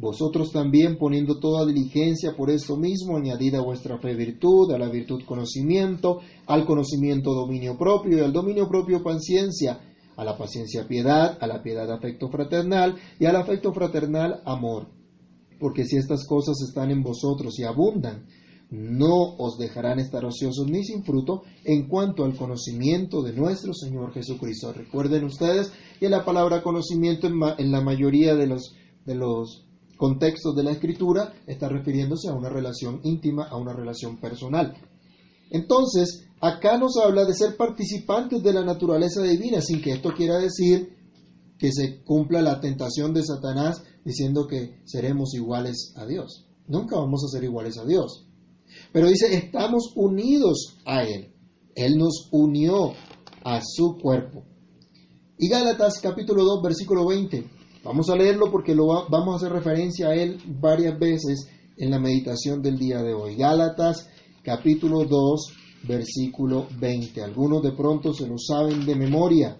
vosotros 0.00 0.50
también 0.50 0.96
poniendo 0.96 1.38
toda 1.38 1.66
diligencia 1.66 2.34
por 2.34 2.50
esto 2.50 2.76
mismo, 2.76 3.18
añadida 3.18 3.58
a 3.58 3.62
vuestra 3.62 3.98
fe 3.98 4.14
virtud, 4.14 4.72
a 4.72 4.78
la 4.78 4.88
virtud 4.88 5.22
conocimiento, 5.26 6.20
al 6.46 6.64
conocimiento 6.64 7.34
dominio 7.34 7.76
propio 7.76 8.16
y 8.16 8.20
al 8.22 8.32
dominio 8.32 8.66
propio 8.66 9.02
paciencia, 9.02 9.78
a 10.16 10.24
la 10.24 10.38
paciencia 10.38 10.88
piedad, 10.88 11.36
a 11.38 11.46
la 11.46 11.62
piedad 11.62 11.90
afecto 11.92 12.30
fraternal 12.30 12.96
y 13.18 13.26
al 13.26 13.36
afecto 13.36 13.74
fraternal 13.74 14.40
amor. 14.46 14.88
Porque 15.58 15.84
si 15.84 15.98
estas 15.98 16.26
cosas 16.26 16.56
están 16.66 16.90
en 16.90 17.02
vosotros 17.02 17.58
y 17.58 17.64
abundan, 17.64 18.26
no 18.70 19.34
os 19.36 19.58
dejarán 19.58 19.98
estar 19.98 20.24
ociosos 20.24 20.66
ni 20.66 20.82
sin 20.82 21.04
fruto 21.04 21.42
en 21.64 21.88
cuanto 21.88 22.24
al 22.24 22.36
conocimiento 22.36 23.20
de 23.22 23.34
nuestro 23.34 23.74
Señor 23.74 24.14
Jesucristo. 24.14 24.72
Recuerden 24.72 25.24
ustedes 25.24 25.72
que 25.98 26.08
la 26.08 26.24
palabra 26.24 26.62
conocimiento 26.62 27.26
en, 27.26 27.34
en 27.58 27.70
la 27.70 27.82
mayoría 27.82 28.34
de 28.34 28.46
los, 28.46 28.74
de 29.04 29.16
los 29.16 29.66
contextos 30.00 30.56
de 30.56 30.62
la 30.62 30.70
escritura 30.70 31.34
está 31.46 31.68
refiriéndose 31.68 32.30
a 32.30 32.32
una 32.32 32.48
relación 32.48 33.02
íntima, 33.04 33.48
a 33.48 33.58
una 33.58 33.74
relación 33.74 34.18
personal. 34.18 34.72
Entonces, 35.50 36.26
acá 36.40 36.78
nos 36.78 36.96
habla 36.96 37.26
de 37.26 37.34
ser 37.34 37.54
participantes 37.54 38.42
de 38.42 38.54
la 38.54 38.64
naturaleza 38.64 39.22
divina, 39.22 39.60
sin 39.60 39.82
que 39.82 39.92
esto 39.92 40.14
quiera 40.14 40.38
decir 40.38 40.96
que 41.58 41.70
se 41.70 42.02
cumpla 42.02 42.40
la 42.40 42.60
tentación 42.60 43.12
de 43.12 43.22
Satanás 43.22 43.82
diciendo 44.02 44.46
que 44.46 44.80
seremos 44.86 45.34
iguales 45.34 45.92
a 45.96 46.06
Dios. 46.06 46.46
Nunca 46.66 46.96
vamos 46.96 47.22
a 47.22 47.28
ser 47.28 47.44
iguales 47.44 47.76
a 47.76 47.84
Dios. 47.84 48.26
Pero 48.94 49.06
dice, 49.06 49.34
estamos 49.34 49.92
unidos 49.96 50.78
a 50.86 51.02
Él. 51.02 51.34
Él 51.74 51.98
nos 51.98 52.30
unió 52.32 52.94
a 53.44 53.60
su 53.62 53.98
cuerpo. 54.00 54.44
Y 55.36 55.48
Gálatas 55.48 56.00
capítulo 56.00 56.42
2, 56.44 56.62
versículo 56.62 57.06
20. 57.06 57.59
Vamos 57.82 58.10
a 58.10 58.16
leerlo 58.16 58.50
porque 58.50 58.74
lo 58.74 59.08
vamos 59.08 59.32
a 59.32 59.36
hacer 59.36 59.52
referencia 59.52 60.08
a 60.08 60.14
él 60.14 60.38
varias 60.60 60.98
veces 60.98 61.48
en 61.78 61.90
la 61.90 61.98
meditación 61.98 62.60
del 62.60 62.78
día 62.78 63.02
de 63.02 63.14
hoy. 63.14 63.36
Gálatas 63.36 64.06
capítulo 64.42 65.04
2, 65.04 65.52
versículo 65.88 66.68
20. 66.78 67.22
Algunos 67.22 67.62
de 67.62 67.72
pronto 67.72 68.12
se 68.12 68.26
lo 68.26 68.36
saben 68.36 68.84
de 68.84 68.94
memoria. 68.94 69.58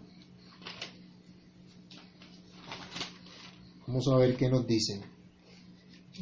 Vamos 3.86 4.06
a 4.08 4.16
ver 4.16 4.36
qué 4.36 4.50
nos 4.50 4.66
dicen. 4.66 5.00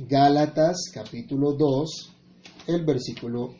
Gálatas 0.09 0.91
capítulo 0.95 1.55
2, 1.55 2.15
el 2.69 2.85
versículo 2.85 3.57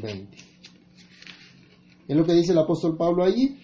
20. 0.00 0.36
¿Es 2.08 2.16
lo 2.16 2.24
que 2.24 2.32
dice 2.32 2.52
el 2.52 2.58
apóstol 2.58 2.96
Pablo 2.96 3.22
allí? 3.22 3.58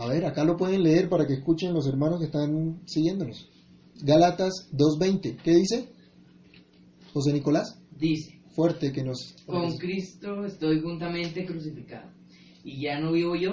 A 0.00 0.06
ver, 0.06 0.19
acá 0.30 0.44
lo 0.44 0.56
pueden 0.56 0.82
leer 0.82 1.08
para 1.08 1.26
que 1.26 1.34
escuchen 1.34 1.74
los 1.74 1.86
hermanos 1.86 2.18
que 2.18 2.26
están 2.26 2.80
siguiéndonos. 2.86 3.48
Gálatas 4.02 4.68
2.20. 4.72 5.36
¿Qué 5.42 5.54
dice? 5.56 5.88
José 7.12 7.32
Nicolás. 7.32 7.78
Dice. 7.96 8.40
Fuerte 8.54 8.92
que 8.92 9.04
nos... 9.04 9.36
Con 9.46 9.76
Cristo 9.76 10.44
estoy 10.44 10.80
juntamente 10.80 11.46
crucificado. 11.46 12.10
Y 12.64 12.82
ya 12.82 12.98
no 12.98 13.12
vivo 13.12 13.36
yo, 13.36 13.52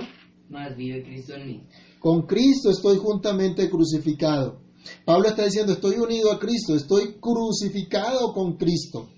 más 0.49 0.75
vive 0.75 1.03
Cristo 1.03 1.35
en 1.35 1.47
mí. 1.47 1.63
Con 1.99 2.23
Cristo 2.23 2.71
estoy 2.71 2.97
juntamente 2.97 3.69
crucificado. 3.69 4.61
Pablo 5.05 5.27
está 5.27 5.45
diciendo, 5.45 5.73
estoy 5.73 5.97
unido 5.97 6.31
a 6.31 6.39
Cristo, 6.39 6.75
estoy 6.75 7.15
crucificado 7.19 8.33
con 8.33 8.57
Cristo. 8.57 9.09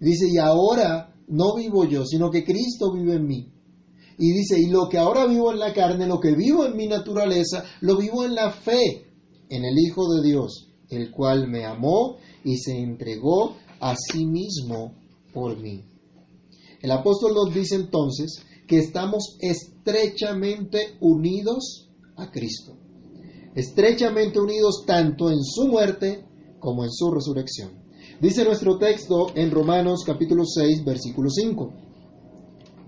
Dice, 0.00 0.26
y 0.32 0.38
ahora 0.38 1.14
no 1.28 1.54
vivo 1.56 1.84
yo, 1.84 2.04
sino 2.04 2.30
que 2.30 2.44
Cristo 2.44 2.92
vive 2.92 3.14
en 3.14 3.26
mí. 3.26 3.52
Y 4.18 4.32
dice, 4.32 4.60
y 4.60 4.66
lo 4.66 4.88
que 4.88 4.98
ahora 4.98 5.26
vivo 5.26 5.52
en 5.52 5.58
la 5.58 5.72
carne, 5.72 6.06
lo 6.06 6.20
que 6.20 6.34
vivo 6.34 6.66
en 6.66 6.76
mi 6.76 6.86
naturaleza, 6.86 7.64
lo 7.80 7.96
vivo 7.96 8.24
en 8.24 8.34
la 8.34 8.50
fe 8.50 9.06
en 9.48 9.64
el 9.64 9.78
Hijo 9.78 10.12
de 10.14 10.22
Dios, 10.22 10.68
el 10.88 11.10
cual 11.10 11.48
me 11.48 11.64
amó 11.64 12.16
y 12.44 12.56
se 12.58 12.78
entregó 12.78 13.56
a 13.80 13.94
sí 13.96 14.26
mismo 14.26 14.94
por 15.32 15.58
mí. 15.58 15.84
El 16.80 16.90
apóstol 16.90 17.34
nos 17.34 17.54
dice 17.54 17.76
entonces 17.76 18.42
que 18.66 18.78
estamos 18.78 19.36
estrechamente 19.40 20.96
unidos 21.00 21.88
a 22.16 22.30
Cristo. 22.30 22.76
Estrechamente 23.54 24.40
unidos 24.40 24.84
tanto 24.86 25.30
en 25.30 25.42
su 25.42 25.68
muerte 25.68 26.24
como 26.58 26.84
en 26.84 26.90
su 26.90 27.10
resurrección. 27.10 27.82
Dice 28.20 28.44
nuestro 28.44 28.78
texto 28.78 29.32
en 29.34 29.50
Romanos 29.50 30.04
capítulo 30.06 30.44
6, 30.44 30.84
versículo 30.84 31.28
5 31.28 31.91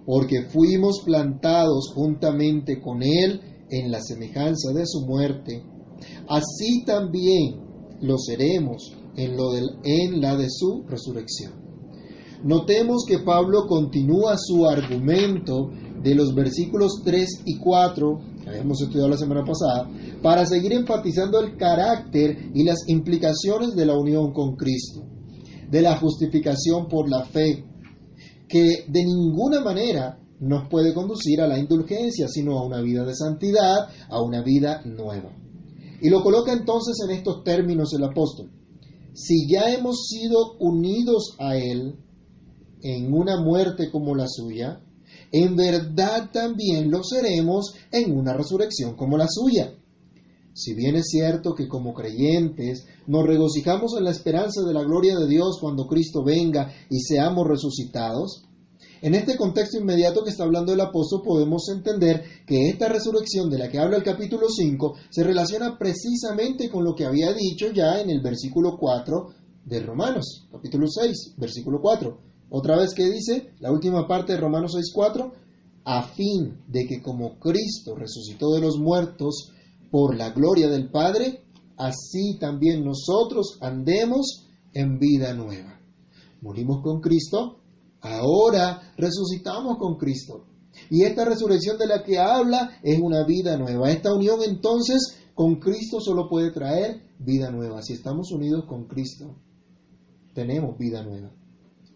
porque 0.06 0.42
fuimos 0.50 1.02
plantados 1.04 1.92
juntamente 1.94 2.80
con 2.80 3.02
Él 3.02 3.40
en 3.70 3.90
la 3.90 4.00
semejanza 4.00 4.72
de 4.72 4.86
su 4.86 5.06
muerte, 5.06 5.62
así 6.28 6.84
también 6.84 7.60
lo 8.00 8.18
seremos 8.18 8.94
en, 9.16 9.36
lo 9.36 9.54
en 9.82 10.20
la 10.20 10.36
de 10.36 10.48
su 10.50 10.84
resurrección. 10.86 11.64
Notemos 12.44 13.04
que 13.08 13.20
Pablo 13.20 13.66
continúa 13.66 14.36
su 14.36 14.66
argumento 14.66 15.70
de 16.02 16.14
los 16.14 16.34
versículos 16.34 17.00
3 17.02 17.42
y 17.46 17.56
4, 17.56 18.20
que 18.42 18.50
habíamos 18.50 18.82
estudiado 18.82 19.08
la 19.08 19.16
semana 19.16 19.42
pasada, 19.42 19.90
para 20.22 20.44
seguir 20.44 20.74
enfatizando 20.74 21.40
el 21.40 21.56
carácter 21.56 22.50
y 22.54 22.64
las 22.64 22.86
implicaciones 22.88 23.74
de 23.74 23.86
la 23.86 23.96
unión 23.96 24.34
con 24.34 24.56
Cristo, 24.56 25.06
de 25.70 25.80
la 25.80 25.96
justificación 25.96 26.86
por 26.86 27.08
la 27.08 27.24
fe, 27.24 27.64
que 28.54 28.84
de 28.86 29.04
ninguna 29.04 29.60
manera 29.62 30.16
nos 30.38 30.68
puede 30.68 30.94
conducir 30.94 31.40
a 31.40 31.48
la 31.48 31.58
indulgencia, 31.58 32.28
sino 32.28 32.56
a 32.56 32.64
una 32.64 32.80
vida 32.82 33.04
de 33.04 33.12
santidad, 33.12 33.88
a 34.08 34.22
una 34.22 34.44
vida 34.44 34.80
nueva. 34.84 35.36
Y 36.00 36.08
lo 36.08 36.22
coloca 36.22 36.52
entonces 36.52 36.94
en 37.04 37.16
estos 37.16 37.42
términos 37.42 37.92
el 37.94 38.04
apóstol. 38.04 38.52
Si 39.12 39.48
ya 39.50 39.74
hemos 39.74 40.06
sido 40.06 40.52
unidos 40.60 41.34
a 41.40 41.56
Él 41.56 41.96
en 42.80 43.12
una 43.12 43.42
muerte 43.42 43.90
como 43.90 44.14
la 44.14 44.28
suya, 44.28 44.80
en 45.32 45.56
verdad 45.56 46.30
también 46.32 46.92
lo 46.92 47.02
seremos 47.02 47.74
en 47.90 48.16
una 48.16 48.34
resurrección 48.34 48.94
como 48.94 49.18
la 49.18 49.26
suya. 49.28 49.74
Si 50.54 50.72
bien 50.72 50.94
es 50.94 51.08
cierto 51.08 51.54
que 51.54 51.66
como 51.66 51.92
creyentes 51.92 52.86
nos 53.08 53.26
regocijamos 53.26 53.96
en 53.98 54.04
la 54.04 54.12
esperanza 54.12 54.62
de 54.62 54.72
la 54.72 54.84
gloria 54.84 55.18
de 55.18 55.26
Dios 55.26 55.58
cuando 55.60 55.88
Cristo 55.88 56.22
venga 56.24 56.72
y 56.88 57.00
seamos 57.00 57.46
resucitados, 57.48 58.44
en 59.02 59.16
este 59.16 59.36
contexto 59.36 59.78
inmediato 59.78 60.22
que 60.22 60.30
está 60.30 60.44
hablando 60.44 60.72
el 60.72 60.80
apóstol 60.80 61.22
podemos 61.24 61.68
entender 61.68 62.22
que 62.46 62.68
esta 62.68 62.88
resurrección 62.88 63.50
de 63.50 63.58
la 63.58 63.68
que 63.68 63.78
habla 63.78 63.96
el 63.96 64.04
capítulo 64.04 64.46
5 64.48 64.94
se 65.10 65.24
relaciona 65.24 65.76
precisamente 65.76 66.70
con 66.70 66.84
lo 66.84 66.94
que 66.94 67.04
había 67.04 67.32
dicho 67.32 67.72
ya 67.72 68.00
en 68.00 68.08
el 68.08 68.22
versículo 68.22 68.76
4 68.78 69.26
de 69.64 69.80
Romanos, 69.80 70.46
capítulo 70.52 70.86
6, 70.88 71.34
versículo 71.36 71.80
4. 71.82 72.16
Otra 72.50 72.76
vez 72.76 72.94
que 72.94 73.10
dice, 73.10 73.50
la 73.58 73.72
última 73.72 74.06
parte 74.06 74.34
de 74.34 74.40
Romanos 74.40 74.72
6, 74.74 74.92
4, 74.94 75.32
a 75.84 76.02
fin 76.04 76.62
de 76.68 76.86
que 76.86 77.02
como 77.02 77.40
Cristo 77.40 77.96
resucitó 77.96 78.52
de 78.52 78.60
los 78.60 78.78
muertos, 78.78 79.52
por 79.94 80.16
la 80.16 80.30
gloria 80.30 80.68
del 80.68 80.90
Padre, 80.90 81.44
así 81.76 82.36
también 82.40 82.84
nosotros 82.84 83.58
andemos 83.60 84.44
en 84.72 84.98
vida 84.98 85.32
nueva. 85.34 85.78
Morimos 86.40 86.82
con 86.82 87.00
Cristo, 87.00 87.60
ahora 88.00 88.92
resucitamos 88.96 89.78
con 89.78 89.96
Cristo. 89.96 90.46
Y 90.90 91.04
esta 91.04 91.24
resurrección 91.24 91.78
de 91.78 91.86
la 91.86 92.02
que 92.02 92.18
habla 92.18 92.80
es 92.82 92.98
una 93.00 93.24
vida 93.24 93.56
nueva. 93.56 93.88
Esta 93.88 94.12
unión 94.12 94.40
entonces 94.42 95.16
con 95.32 95.60
Cristo 95.60 96.00
solo 96.00 96.28
puede 96.28 96.50
traer 96.50 97.00
vida 97.20 97.52
nueva. 97.52 97.80
Si 97.80 97.92
estamos 97.92 98.32
unidos 98.32 98.64
con 98.66 98.88
Cristo, 98.88 99.36
tenemos 100.34 100.76
vida 100.76 101.04
nueva. 101.04 101.30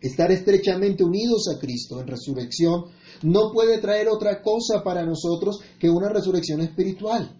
Estar 0.00 0.30
estrechamente 0.30 1.02
unidos 1.02 1.48
a 1.52 1.58
Cristo 1.58 2.00
en 2.00 2.06
resurrección 2.06 2.84
no 3.24 3.50
puede 3.52 3.78
traer 3.78 4.06
otra 4.06 4.40
cosa 4.40 4.84
para 4.84 5.04
nosotros 5.04 5.58
que 5.80 5.90
una 5.90 6.10
resurrección 6.10 6.60
espiritual, 6.60 7.34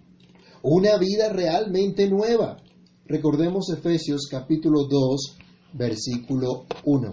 una 0.63 0.99
vida 0.99 1.29
realmente 1.31 2.09
nueva. 2.09 2.57
Recordemos 3.07 3.71
Efesios 3.71 4.27
capítulo 4.31 4.85
2, 4.85 5.37
versículo 5.75 6.67
1. 6.85 7.13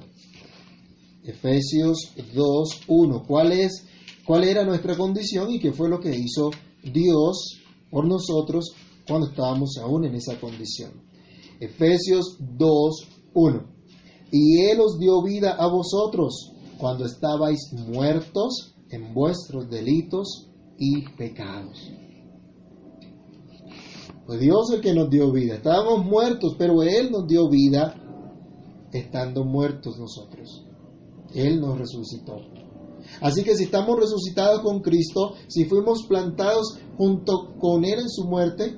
Efesios 1.24 2.12
2, 2.34 2.82
1. 2.88 3.24
¿Cuál 3.28 3.52
es, 3.52 3.86
cuál 4.26 4.44
era 4.44 4.64
nuestra 4.64 4.96
condición 4.98 5.52
y 5.52 5.60
qué 5.60 5.72
fue 5.72 5.90
lo 5.90 6.00
que 6.00 6.16
hizo 6.16 6.52
Dios 6.84 7.62
por 7.90 8.08
nosotros 8.08 8.74
cuando 9.08 9.28
estábamos 9.28 9.78
aún 9.82 10.06
en 10.06 10.16
esa 10.16 10.40
condición? 10.40 10.92
Efesios 11.60 12.38
2, 12.40 13.08
1. 13.34 13.64
Y 14.32 14.62
Él 14.66 14.80
os 14.82 14.98
dio 15.00 15.22
vida 15.24 15.56
a 15.58 15.68
vosotros 15.68 16.52
cuando 16.78 17.06
estabais 17.06 17.72
muertos 17.74 18.76
en 18.90 19.14
vuestros 19.14 19.70
delitos 19.70 20.50
y 20.78 21.08
pecados. 21.16 21.80
Pues 24.26 24.40
Dios 24.40 24.70
es 24.70 24.76
el 24.78 24.82
que 24.82 24.94
nos 24.94 25.10
dio 25.10 25.32
vida. 25.32 25.56
Estábamos 25.56 26.04
muertos, 26.06 26.56
pero 26.58 26.82
Él 26.82 27.12
nos 27.12 27.28
dio 27.28 27.48
vida 27.50 27.96
estando 28.92 29.44
muertos 29.44 29.98
nosotros. 30.00 30.66
Él 31.34 31.60
nos 31.60 31.78
resucitó. 31.78 32.38
Así 33.22 33.44
que 33.44 33.56
si 33.56 33.66
estamos 33.66 34.00
resucitados 34.00 34.62
con 34.62 34.82
Cristo, 34.82 35.34
si 35.48 35.66
fuimos 35.66 36.06
plantados 36.08 36.80
junto 36.98 37.54
con 37.60 37.86
Él 37.86 38.00
en 38.00 38.10
su 38.10 38.26
muerte, 38.26 38.78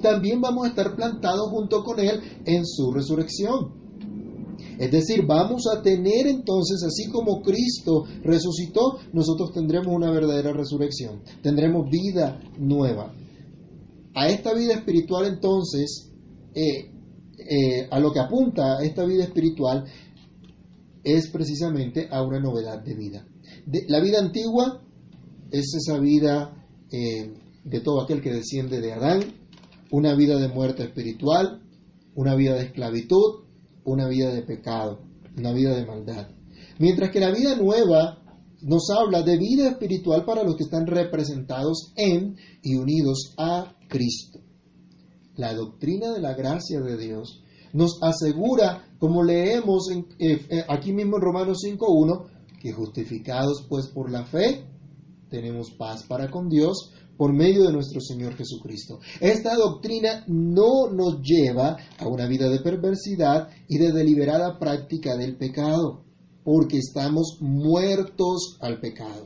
también 0.00 0.40
vamos 0.40 0.64
a 0.64 0.68
estar 0.68 0.96
plantados 0.96 1.50
junto 1.50 1.84
con 1.84 2.00
Él 2.00 2.20
en 2.46 2.64
su 2.64 2.90
resurrección. 2.90 3.80
Es 4.78 4.90
decir, 4.90 5.26
vamos 5.26 5.64
a 5.66 5.82
tener 5.82 6.26
entonces, 6.26 6.82
así 6.82 7.10
como 7.10 7.42
Cristo 7.42 8.04
resucitó, 8.22 8.98
nosotros 9.12 9.52
tendremos 9.52 9.94
una 9.94 10.10
verdadera 10.10 10.54
resurrección, 10.54 11.22
tendremos 11.42 11.90
vida 11.90 12.40
nueva. 12.58 13.12
A 14.14 14.28
esta 14.28 14.54
vida 14.54 14.74
espiritual 14.74 15.26
entonces, 15.26 16.10
eh, 16.54 16.90
eh, 17.38 17.88
a 17.90 17.98
lo 18.00 18.12
que 18.12 18.20
apunta 18.20 18.82
esta 18.82 19.04
vida 19.04 19.24
espiritual, 19.24 19.84
es 21.02 21.30
precisamente 21.30 22.08
a 22.10 22.22
una 22.22 22.40
novedad 22.40 22.82
de 22.82 22.94
vida. 22.94 23.26
la 23.88 24.00
vida 24.00 24.18
antigua 24.18 24.82
es 25.50 25.74
esa 25.74 25.98
vida 25.98 26.66
eh, 26.92 27.32
de 27.64 27.80
todo 27.80 28.02
aquel 28.02 28.20
que 28.20 28.32
desciende 28.32 28.80
de 28.80 28.92
Adán, 28.92 29.20
una 29.90 30.14
vida 30.14 30.38
de 30.38 30.48
muerte 30.48 30.84
espiritual, 30.84 31.62
una 32.14 32.34
vida 32.34 32.54
de 32.54 32.64
esclavitud, 32.64 33.44
una 33.84 34.08
vida 34.08 34.32
de 34.32 34.42
pecado, 34.42 35.00
una 35.36 35.52
vida 35.52 35.74
de 35.74 35.86
maldad. 35.86 36.28
Mientras 36.78 37.10
que 37.10 37.20
la 37.20 37.30
vida 37.30 37.56
nueva 37.56 38.18
nos 38.62 38.90
habla 38.90 39.22
de 39.22 39.38
vida 39.38 39.68
espiritual 39.70 40.24
para 40.24 40.44
los 40.44 40.56
que 40.56 40.64
están 40.64 40.86
representados 40.86 41.92
en 41.96 42.36
y 42.62 42.76
unidos 42.76 43.34
a 43.38 43.74
Cristo. 43.90 44.40
La 45.36 45.52
doctrina 45.52 46.12
de 46.12 46.20
la 46.20 46.34
gracia 46.34 46.80
de 46.80 46.96
Dios 46.96 47.42
nos 47.72 47.98
asegura, 48.02 48.84
como 48.98 49.22
leemos 49.22 49.90
en, 49.90 50.06
eh, 50.18 50.46
eh, 50.48 50.64
aquí 50.68 50.92
mismo 50.92 51.16
en 51.16 51.22
Romanos 51.22 51.58
5.1, 51.64 52.26
que 52.60 52.72
justificados 52.72 53.66
pues 53.68 53.88
por 53.88 54.10
la 54.10 54.24
fe, 54.24 54.64
tenemos 55.28 55.70
paz 55.72 56.04
para 56.04 56.30
con 56.30 56.48
Dios 56.48 56.92
por 57.16 57.32
medio 57.32 57.64
de 57.64 57.72
nuestro 57.72 58.00
Señor 58.00 58.34
Jesucristo. 58.34 58.98
Esta 59.20 59.54
doctrina 59.54 60.24
no 60.26 60.90
nos 60.90 61.20
lleva 61.22 61.76
a 61.98 62.08
una 62.08 62.26
vida 62.26 62.48
de 62.48 62.60
perversidad 62.60 63.48
y 63.68 63.78
de 63.78 63.92
deliberada 63.92 64.58
práctica 64.58 65.16
del 65.16 65.36
pecado, 65.36 66.04
porque 66.44 66.78
estamos 66.78 67.38
muertos 67.40 68.56
al 68.60 68.80
pecado, 68.80 69.24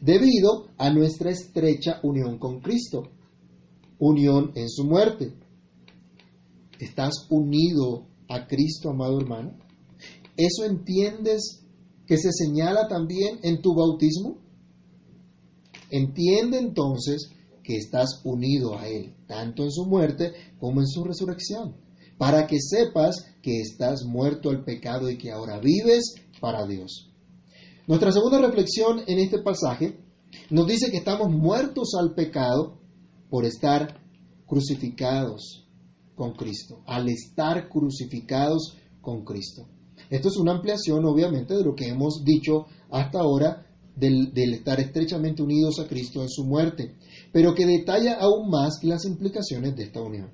debido 0.00 0.66
a 0.76 0.90
nuestra 0.90 1.30
estrecha 1.30 2.00
unión 2.02 2.38
con 2.38 2.60
Cristo, 2.60 3.10
unión 4.00 4.52
en 4.56 4.68
su 4.68 4.84
muerte. 4.84 5.34
¿Estás 6.80 7.26
unido 7.28 8.08
a 8.28 8.46
Cristo, 8.46 8.90
amado 8.90 9.20
hermano? 9.20 9.56
¿Eso 10.36 10.64
entiendes 10.64 11.64
que 12.06 12.16
se 12.16 12.32
señala 12.32 12.88
también 12.88 13.38
en 13.42 13.60
tu 13.60 13.74
bautismo? 13.74 14.38
Entiende 15.90 16.58
entonces 16.58 17.30
que 17.62 17.76
estás 17.76 18.22
unido 18.24 18.78
a 18.78 18.88
Él, 18.88 19.14
tanto 19.26 19.64
en 19.64 19.70
su 19.70 19.84
muerte 19.84 20.32
como 20.58 20.80
en 20.80 20.86
su 20.86 21.04
resurrección, 21.04 21.76
para 22.16 22.46
que 22.46 22.58
sepas 22.58 23.16
que 23.42 23.60
estás 23.60 24.04
muerto 24.04 24.48
al 24.50 24.64
pecado 24.64 25.10
y 25.10 25.18
que 25.18 25.30
ahora 25.30 25.60
vives 25.60 26.14
para 26.40 26.66
Dios. 26.66 27.10
Nuestra 27.86 28.12
segunda 28.12 28.40
reflexión 28.40 29.02
en 29.06 29.18
este 29.18 29.42
pasaje 29.42 29.98
nos 30.48 30.66
dice 30.66 30.90
que 30.90 30.98
estamos 30.98 31.28
muertos 31.28 31.92
al 32.00 32.14
pecado 32.14 32.79
por 33.30 33.44
estar 33.44 34.00
crucificados 34.46 35.66
con 36.14 36.32
Cristo, 36.32 36.82
al 36.86 37.08
estar 37.08 37.68
crucificados 37.68 38.76
con 39.00 39.24
Cristo. 39.24 39.66
Esto 40.10 40.28
es 40.28 40.36
una 40.36 40.52
ampliación, 40.52 41.04
obviamente, 41.04 41.54
de 41.54 41.64
lo 41.64 41.74
que 41.74 41.88
hemos 41.88 42.24
dicho 42.24 42.66
hasta 42.90 43.20
ahora 43.20 43.66
del, 43.94 44.32
estar 44.34 44.80
estrechamente 44.80 45.42
unidos 45.42 45.78
a 45.78 45.86
Cristo 45.86 46.22
en 46.22 46.28
su 46.28 46.44
muerte, 46.44 46.96
pero 47.32 47.54
que 47.54 47.66
detalla 47.66 48.14
aún 48.14 48.50
más 48.50 48.82
las 48.82 49.04
implicaciones 49.04 49.76
de 49.76 49.84
esta 49.84 50.02
unión. 50.02 50.32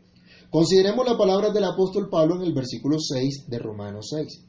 Consideremos 0.51 1.05
las 1.07 1.17
palabras 1.17 1.53
del 1.53 1.65
apóstol 1.65 2.09
Pablo 2.09 2.37
en 2.37 2.43
el 2.43 2.55
versículo 2.55 2.99
6 2.99 3.47
de 3.49 3.59
Romanos 3.59 4.09
6. 4.11 4.45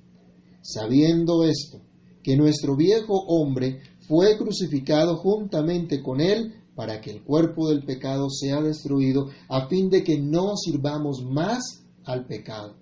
Sabiendo 0.62 1.44
esto, 1.44 1.82
que 2.24 2.38
nuestro 2.38 2.76
viejo 2.76 3.14
hombre 3.28 3.80
fue 4.08 4.38
crucificado 4.38 5.18
juntamente 5.18 6.02
con 6.02 6.22
él 6.22 6.54
para 6.78 7.02
que 7.02 7.10
el 7.10 7.24
cuerpo 7.24 7.70
del 7.70 7.84
pecado 7.84 8.30
sea 8.30 8.62
destruido, 8.62 9.32
a 9.50 9.68
fin 9.68 9.90
de 9.90 10.04
que 10.04 10.20
no 10.20 10.56
sirvamos 10.56 11.26
más 11.26 11.84
al 12.06 12.28
pecado. 12.28 12.78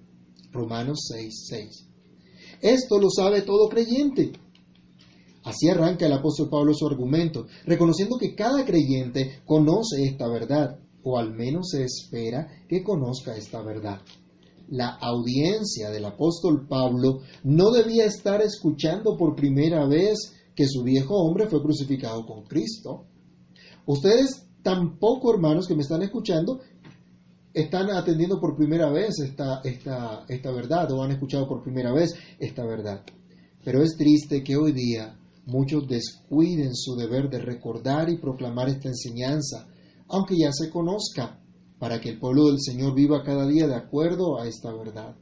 Romanos 0.52 1.08
6, 1.14 1.46
6. 1.48 1.88
Esto 2.62 3.00
lo 3.00 3.10
sabe 3.10 3.42
todo 3.44 3.70
creyente. 3.70 4.34
Así 5.46 5.70
arranca 5.70 6.08
el 6.08 6.12
apóstol 6.12 6.50
Pablo 6.50 6.74
su 6.74 6.86
argumento, 6.86 7.48
reconociendo 7.66 8.18
que 8.18 8.36
cada 8.36 8.66
creyente 8.66 9.40
conoce 9.46 10.04
esta 10.04 10.28
verdad, 10.28 10.78
o 11.02 11.18
al 11.18 11.34
menos 11.34 11.70
se 11.70 11.86
espera 11.86 12.66
que 12.68 12.84
conozca 12.84 13.38
esta 13.38 13.62
verdad. 13.62 14.02
La 14.68 14.90
audiencia 14.90 15.90
del 15.90 16.04
apóstol 16.04 16.68
Pablo 16.68 17.22
no 17.46 17.72
debía 17.72 18.06
estar 18.06 18.42
escuchando 18.42 19.16
por 19.16 19.36
primera 19.36 19.88
vez 19.88 20.34
que 20.54 20.68
su 20.68 20.84
viejo 20.84 21.16
hombre 21.16 21.48
fue 21.48 21.62
crucificado 21.62 22.26
con 22.26 22.44
Cristo. 22.44 23.06
Ustedes 23.86 24.48
tampoco, 24.64 25.32
hermanos 25.34 25.68
que 25.68 25.76
me 25.76 25.84
están 25.84 26.02
escuchando, 26.02 26.60
están 27.54 27.92
atendiendo 27.92 28.40
por 28.40 28.56
primera 28.56 28.90
vez 28.90 29.20
esta, 29.20 29.62
esta, 29.64 30.26
esta 30.28 30.52
verdad 30.52 30.92
o 30.92 31.04
han 31.04 31.12
escuchado 31.12 31.48
por 31.48 31.62
primera 31.62 31.94
vez 31.94 32.16
esta 32.40 32.66
verdad. 32.66 33.04
Pero 33.64 33.84
es 33.84 33.96
triste 33.96 34.44
que 34.44 34.58
hoy 34.58 34.72
día 34.72 35.18
muchos 35.46 35.88
descuiden 35.88 36.76
su 36.76 36.96
deber 36.96 37.30
de 37.30 37.40
recordar 37.40 38.10
y 38.10 38.18
proclamar 38.18 38.70
esta 38.70 38.90
enseñanza, 38.90 39.68
aunque 40.08 40.36
ya 40.38 40.52
se 40.52 40.70
conozca, 40.70 41.40
para 41.78 42.02
que 42.02 42.10
el 42.10 42.20
pueblo 42.20 42.48
del 42.48 42.60
Señor 42.60 42.96
viva 42.96 43.24
cada 43.24 43.48
día 43.48 43.68
de 43.68 43.76
acuerdo 43.76 44.40
a 44.40 44.48
esta 44.48 44.74
verdad. 44.74 45.16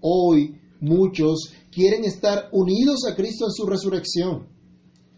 Hoy 0.00 0.58
muchos 0.80 1.52
quieren 1.70 2.04
estar 2.04 2.48
unidos 2.52 3.00
a 3.06 3.14
Cristo 3.14 3.44
en 3.44 3.52
su 3.52 3.66
resurrección, 3.66 4.48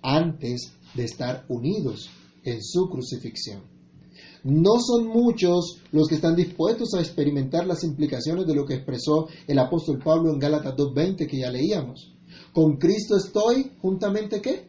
antes 0.02 0.72
de 0.94 1.04
estar 1.04 1.44
unidos 1.48 2.10
en 2.44 2.62
su 2.62 2.88
crucifixión. 2.88 3.62
No 4.44 4.78
son 4.78 5.06
muchos 5.06 5.78
los 5.90 6.06
que 6.06 6.16
están 6.16 6.36
dispuestos 6.36 6.94
a 6.94 7.00
experimentar 7.00 7.66
las 7.66 7.82
implicaciones 7.82 8.46
de 8.46 8.54
lo 8.54 8.66
que 8.66 8.74
expresó 8.74 9.28
el 9.46 9.58
apóstol 9.58 10.00
Pablo 10.04 10.30
en 10.30 10.38
Gálatas 10.38 10.76
2.20 10.76 11.26
que 11.26 11.38
ya 11.38 11.50
leíamos. 11.50 12.14
Con 12.52 12.76
Cristo 12.76 13.16
estoy 13.16 13.72
juntamente 13.80 14.42
qué? 14.42 14.68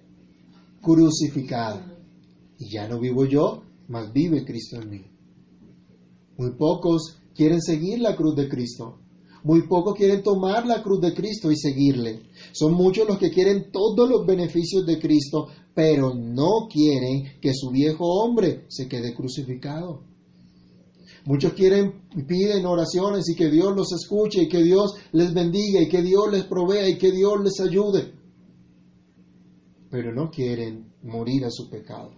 Crucificado. 0.82 1.82
Y 2.58 2.70
ya 2.70 2.88
no 2.88 3.00
vivo 3.00 3.26
yo, 3.26 3.64
mas 3.90 4.14
vive 4.14 4.46
Cristo 4.46 4.82
en 4.82 4.90
mí. 4.90 5.06
Muy 6.38 6.52
pocos 6.52 7.18
quieren 7.36 7.62
seguir 7.62 8.00
la 8.00 8.16
cruz 8.16 8.36
de 8.36 8.48
Cristo. 8.48 9.00
Muy 9.46 9.68
pocos 9.68 9.94
quieren 9.94 10.24
tomar 10.24 10.66
la 10.66 10.82
cruz 10.82 11.00
de 11.02 11.14
Cristo 11.14 11.52
y 11.52 11.56
seguirle. 11.56 12.24
Son 12.52 12.74
muchos 12.74 13.08
los 13.08 13.20
que 13.20 13.30
quieren 13.30 13.70
todos 13.72 14.10
los 14.10 14.26
beneficios 14.26 14.84
de 14.88 14.98
Cristo, 14.98 15.50
pero 15.76 16.16
no 16.16 16.68
quieren 16.68 17.40
que 17.40 17.54
su 17.54 17.70
viejo 17.70 18.06
hombre 18.06 18.66
se 18.70 18.88
quede 18.88 19.14
crucificado. 19.14 20.02
Muchos 21.26 21.54
quieren 21.54 22.08
piden 22.28 22.66
oraciones 22.66 23.30
y 23.30 23.36
que 23.36 23.52
Dios 23.52 23.76
los 23.76 23.94
escuche 23.94 24.42
y 24.42 24.50
que 24.50 24.64
Dios 24.64 24.96
les 25.12 25.32
bendiga 25.32 25.80
y 25.80 25.90
que 25.90 26.02
Dios 26.02 26.32
les 26.32 26.46
provea 26.46 26.90
y 26.90 26.98
que 26.98 27.12
Dios 27.12 27.34
les 27.44 27.60
ayude. 27.60 28.14
Pero 29.92 30.12
no 30.12 30.32
quieren 30.32 30.92
morir 31.04 31.46
a 31.46 31.52
su 31.52 31.70
pecado. 31.70 32.16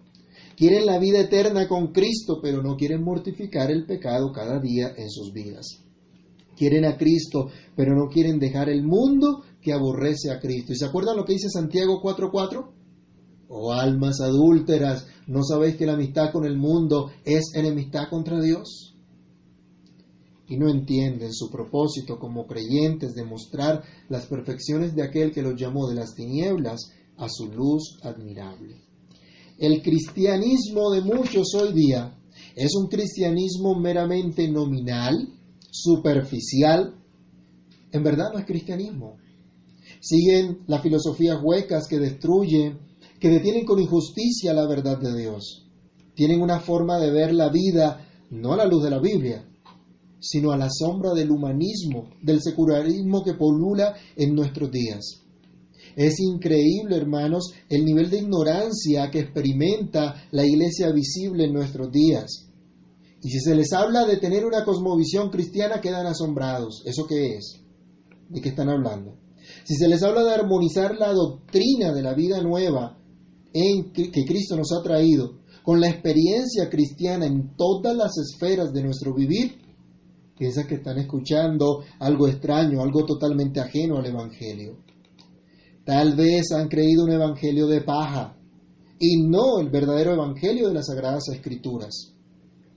Quieren 0.55 0.85
la 0.85 0.97
vida 0.97 1.19
eterna 1.19 1.67
con 1.67 1.91
Cristo, 1.91 2.39
pero 2.41 2.63
no 2.63 2.77
quieren 2.77 3.03
mortificar 3.03 3.69
el 3.69 3.85
pecado 3.85 4.31
cada 4.31 4.61
día 4.61 4.93
en 4.95 5.09
sus 5.09 5.33
vidas. 5.33 5.87
Quieren 6.58 6.86
a 6.86 6.98
Cristo, 6.98 7.50
pero 7.76 7.96
no 7.96 8.10
quieren 8.10 8.39
dejar 8.39 8.70
el 8.70 8.84
mundo 8.84 9.43
que 9.62 9.74
aborrece 9.74 10.32
a 10.32 10.39
Cristo. 10.39 10.74
¿Y 10.74 10.76
se 10.76 10.86
acuerdan 10.86 11.17
lo 11.17 11.24
que 11.24 11.34
dice 11.34 11.50
Santiago 11.50 12.02
4:4? 12.02 12.74
Oh 13.50 13.72
almas 13.72 14.20
adúlteras, 14.20 15.08
¿no 15.28 15.43
sabéis 15.43 15.78
que 15.78 15.86
la 15.86 15.93
amistad 15.93 16.32
con 16.32 16.46
el 16.46 16.58
mundo 16.58 17.12
es 17.24 17.54
enemistad 17.54 18.10
contra 18.10 18.41
Dios? 18.41 18.96
Y 20.50 20.58
no 20.58 20.70
entienden 20.70 21.34
su 21.34 21.50
propósito 21.50 22.17
como 22.17 22.48
creyentes 22.48 23.13
de 23.13 23.24
mostrar 23.24 23.84
las 24.10 24.26
perfecciones 24.26 24.96
de 24.96 25.04
aquel 25.04 25.32
que 25.32 25.41
los 25.41 25.60
llamó 25.60 25.88
de 25.88 25.96
las 25.96 26.13
tinieblas 26.15 26.91
a 27.17 27.28
su 27.30 27.48
luz 27.48 28.00
admirable. 28.04 28.82
El 29.58 29.82
cristianismo 29.82 30.91
de 30.91 31.02
muchos 31.02 31.54
hoy 31.56 31.74
día 31.74 32.17
es 32.56 32.76
un 32.76 32.88
cristianismo 32.88 33.80
meramente 33.80 34.48
nominal, 34.50 35.37
superficial. 35.69 36.95
En 37.91 38.03
verdad 38.03 38.32
no 38.34 38.39
es 38.39 38.45
cristianismo. 38.45 39.17
Siguen 39.99 40.60
las 40.67 40.82
filosofías 40.82 41.39
huecas 41.41 41.88
que 41.88 41.99
destruyen, 41.99 42.80
que 43.19 43.30
detienen 43.30 43.65
con 43.65 43.80
injusticia 43.80 44.53
la 44.53 44.67
verdad 44.67 44.99
de 44.99 45.17
Dios. 45.17 45.65
Tienen 46.13 46.41
una 46.41 46.60
forma 46.60 46.99
de 46.99 47.12
ver 47.12 47.34
la 47.34 47.49
vida 47.49 48.08
no 48.30 48.53
a 48.53 48.58
la 48.58 48.65
luz 48.65 48.84
de 48.84 48.89
la 48.89 48.99
Biblia, 48.99 49.45
sino 50.19 50.51
a 50.51 50.58
la 50.58 50.69
sombra 50.69 51.13
del 51.13 51.32
humanismo, 51.32 52.10
del 52.21 52.41
secularismo 52.41 53.23
que 53.23 53.34
polula 53.34 53.95
en 54.15 54.36
nuestros 54.36 54.71
días. 54.71 55.21
Es 55.95 56.19
increíble, 56.19 56.95
hermanos, 56.95 57.53
el 57.69 57.84
nivel 57.86 58.10
de 58.10 58.19
ignorancia 58.19 59.10
que 59.10 59.19
experimenta 59.19 60.27
la 60.32 60.45
iglesia 60.45 60.91
visible 60.91 61.45
en 61.45 61.53
nuestros 61.53 61.91
días. 61.91 62.46
Y 63.21 63.30
si 63.30 63.39
se 63.39 63.56
les 63.56 63.73
habla 63.73 64.06
de 64.06 64.17
tener 64.17 64.45
una 64.45 64.63
cosmovisión 64.63 65.30
cristiana, 65.30 65.82
quedan 65.82 66.06
asombrados. 66.06 66.84
¿Eso 66.86 67.06
qué 67.08 67.36
es? 67.36 67.62
¿De 68.30 68.41
qué 68.41 68.49
están 68.49 68.69
hablando? 68.69 69.17
Si 69.63 69.75
se 69.75 69.88
les 69.88 70.03
habla 70.03 70.23
de 70.23 70.34
armonizar 70.34 70.95
la 70.97 71.13
doctrina 71.13 71.93
de 71.93 72.01
la 72.01 72.13
vida 72.13 72.41
nueva 72.41 72.97
en 73.53 73.91
que 73.91 74.25
Cristo 74.25 74.56
nos 74.56 74.71
ha 74.73 74.84
traído 74.84 75.39
con 75.63 75.82
la 75.82 75.89
experiencia 75.89 76.69
cristiana 76.69 77.25
en 77.25 77.56
todas 77.58 77.95
las 77.95 78.17
esferas 78.17 78.71
de 78.71 78.84
nuestro 78.84 79.13
vivir, 79.13 79.58
piensan 80.38 80.67
que 80.67 80.75
están 80.75 80.97
escuchando 80.97 81.84
algo 81.99 82.27
extraño, 82.27 82.82
algo 82.82 83.06
totalmente 83.06 83.60
ajeno 83.60 83.97
al 83.97 84.06
Evangelio. 84.06 84.77
Tal 85.84 86.15
vez 86.15 86.51
han 86.51 86.69
creído 86.69 87.03
un 87.03 87.12
Evangelio 87.12 87.67
de 87.67 87.82
paja 87.82 88.38
y 88.99 89.23
no 89.23 89.60
el 89.60 89.69
verdadero 89.69 90.13
Evangelio 90.13 90.69
de 90.69 90.75
las 90.75 90.88
Sagradas 90.88 91.27
Escrituras. 91.34 92.16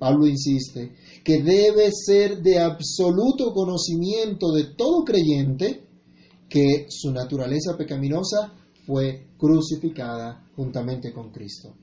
Pablo 0.01 0.27
insiste 0.27 0.93
que 1.23 1.43
debe 1.43 1.91
ser 1.93 2.41
de 2.41 2.59
absoluto 2.59 3.53
conocimiento 3.53 4.51
de 4.51 4.65
todo 4.75 5.05
creyente 5.05 5.85
que 6.49 6.87
su 6.89 7.13
naturaleza 7.13 7.77
pecaminosa 7.77 8.55
fue 8.87 9.27
crucificada 9.37 10.49
juntamente 10.57 11.13
con 11.13 11.31
Cristo. 11.31 11.75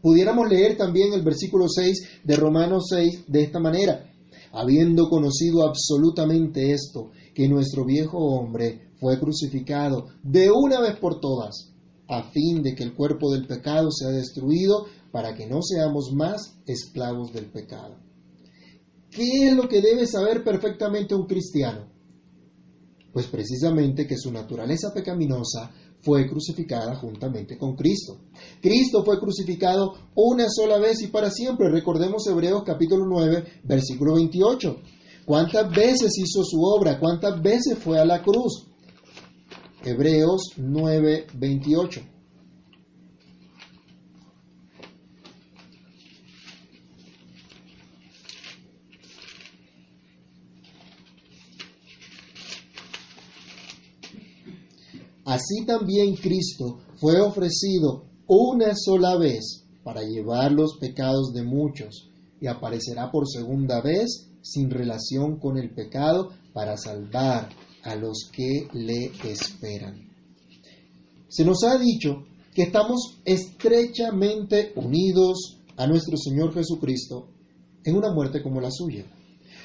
Pudiéramos 0.00 0.48
leer 0.48 0.78
también 0.78 1.12
el 1.12 1.22
versículo 1.22 1.68
6 1.68 2.22
de 2.24 2.36
Romanos 2.36 2.86
6 2.88 3.24
de 3.28 3.42
esta 3.42 3.60
manera, 3.60 4.10
habiendo 4.52 5.10
conocido 5.10 5.68
absolutamente 5.68 6.72
esto, 6.72 7.10
que 7.34 7.48
nuestro 7.48 7.84
viejo 7.84 8.16
hombre 8.16 8.92
fue 8.98 9.20
crucificado 9.20 10.06
de 10.22 10.50
una 10.50 10.80
vez 10.80 10.96
por 10.98 11.20
todas, 11.20 11.70
a 12.08 12.22
fin 12.30 12.62
de 12.62 12.74
que 12.74 12.82
el 12.82 12.94
cuerpo 12.94 13.30
del 13.30 13.46
pecado 13.46 13.90
sea 13.90 14.08
destruido 14.08 14.86
para 15.12 15.34
que 15.34 15.46
no 15.46 15.62
seamos 15.62 16.10
más 16.12 16.58
esclavos 16.66 17.32
del 17.32 17.46
pecado. 17.46 17.96
¿Qué 19.10 19.48
es 19.48 19.54
lo 19.54 19.68
que 19.68 19.82
debe 19.82 20.06
saber 20.06 20.42
perfectamente 20.42 21.14
un 21.14 21.26
cristiano? 21.26 21.86
Pues 23.12 23.26
precisamente 23.26 24.06
que 24.06 24.16
su 24.16 24.32
naturaleza 24.32 24.92
pecaminosa 24.94 25.70
fue 26.00 26.26
crucificada 26.26 26.96
juntamente 26.96 27.58
con 27.58 27.76
Cristo. 27.76 28.22
Cristo 28.62 29.04
fue 29.04 29.20
crucificado 29.20 29.92
una 30.14 30.46
sola 30.48 30.78
vez 30.78 31.02
y 31.02 31.08
para 31.08 31.30
siempre. 31.30 31.70
Recordemos 31.70 32.26
Hebreos 32.26 32.62
capítulo 32.64 33.04
9, 33.06 33.44
versículo 33.64 34.14
28. 34.14 34.80
¿Cuántas 35.26 35.70
veces 35.70 36.18
hizo 36.18 36.42
su 36.42 36.62
obra? 36.62 36.98
¿Cuántas 36.98 37.40
veces 37.42 37.78
fue 37.78 38.00
a 38.00 38.06
la 38.06 38.22
cruz? 38.22 38.66
Hebreos 39.84 40.54
9, 40.56 41.26
28. 41.34 42.00
Así 55.24 55.64
también 55.66 56.16
Cristo 56.16 56.80
fue 56.96 57.20
ofrecido 57.20 58.04
una 58.26 58.74
sola 58.74 59.16
vez 59.16 59.64
para 59.84 60.02
llevar 60.02 60.52
los 60.52 60.76
pecados 60.78 61.32
de 61.32 61.42
muchos 61.44 62.08
y 62.40 62.46
aparecerá 62.48 63.10
por 63.10 63.28
segunda 63.28 63.80
vez 63.80 64.28
sin 64.42 64.70
relación 64.70 65.38
con 65.38 65.58
el 65.58 65.70
pecado 65.74 66.30
para 66.52 66.76
salvar 66.76 67.50
a 67.84 67.94
los 67.94 68.30
que 68.32 68.68
le 68.72 69.12
esperan. 69.24 70.08
Se 71.28 71.44
nos 71.44 71.62
ha 71.64 71.78
dicho 71.78 72.24
que 72.54 72.62
estamos 72.62 73.20
estrechamente 73.24 74.72
unidos 74.76 75.58
a 75.76 75.86
nuestro 75.86 76.16
Señor 76.16 76.52
Jesucristo 76.52 77.28
en 77.84 77.96
una 77.96 78.12
muerte 78.12 78.42
como 78.42 78.60
la 78.60 78.70
suya. 78.70 79.06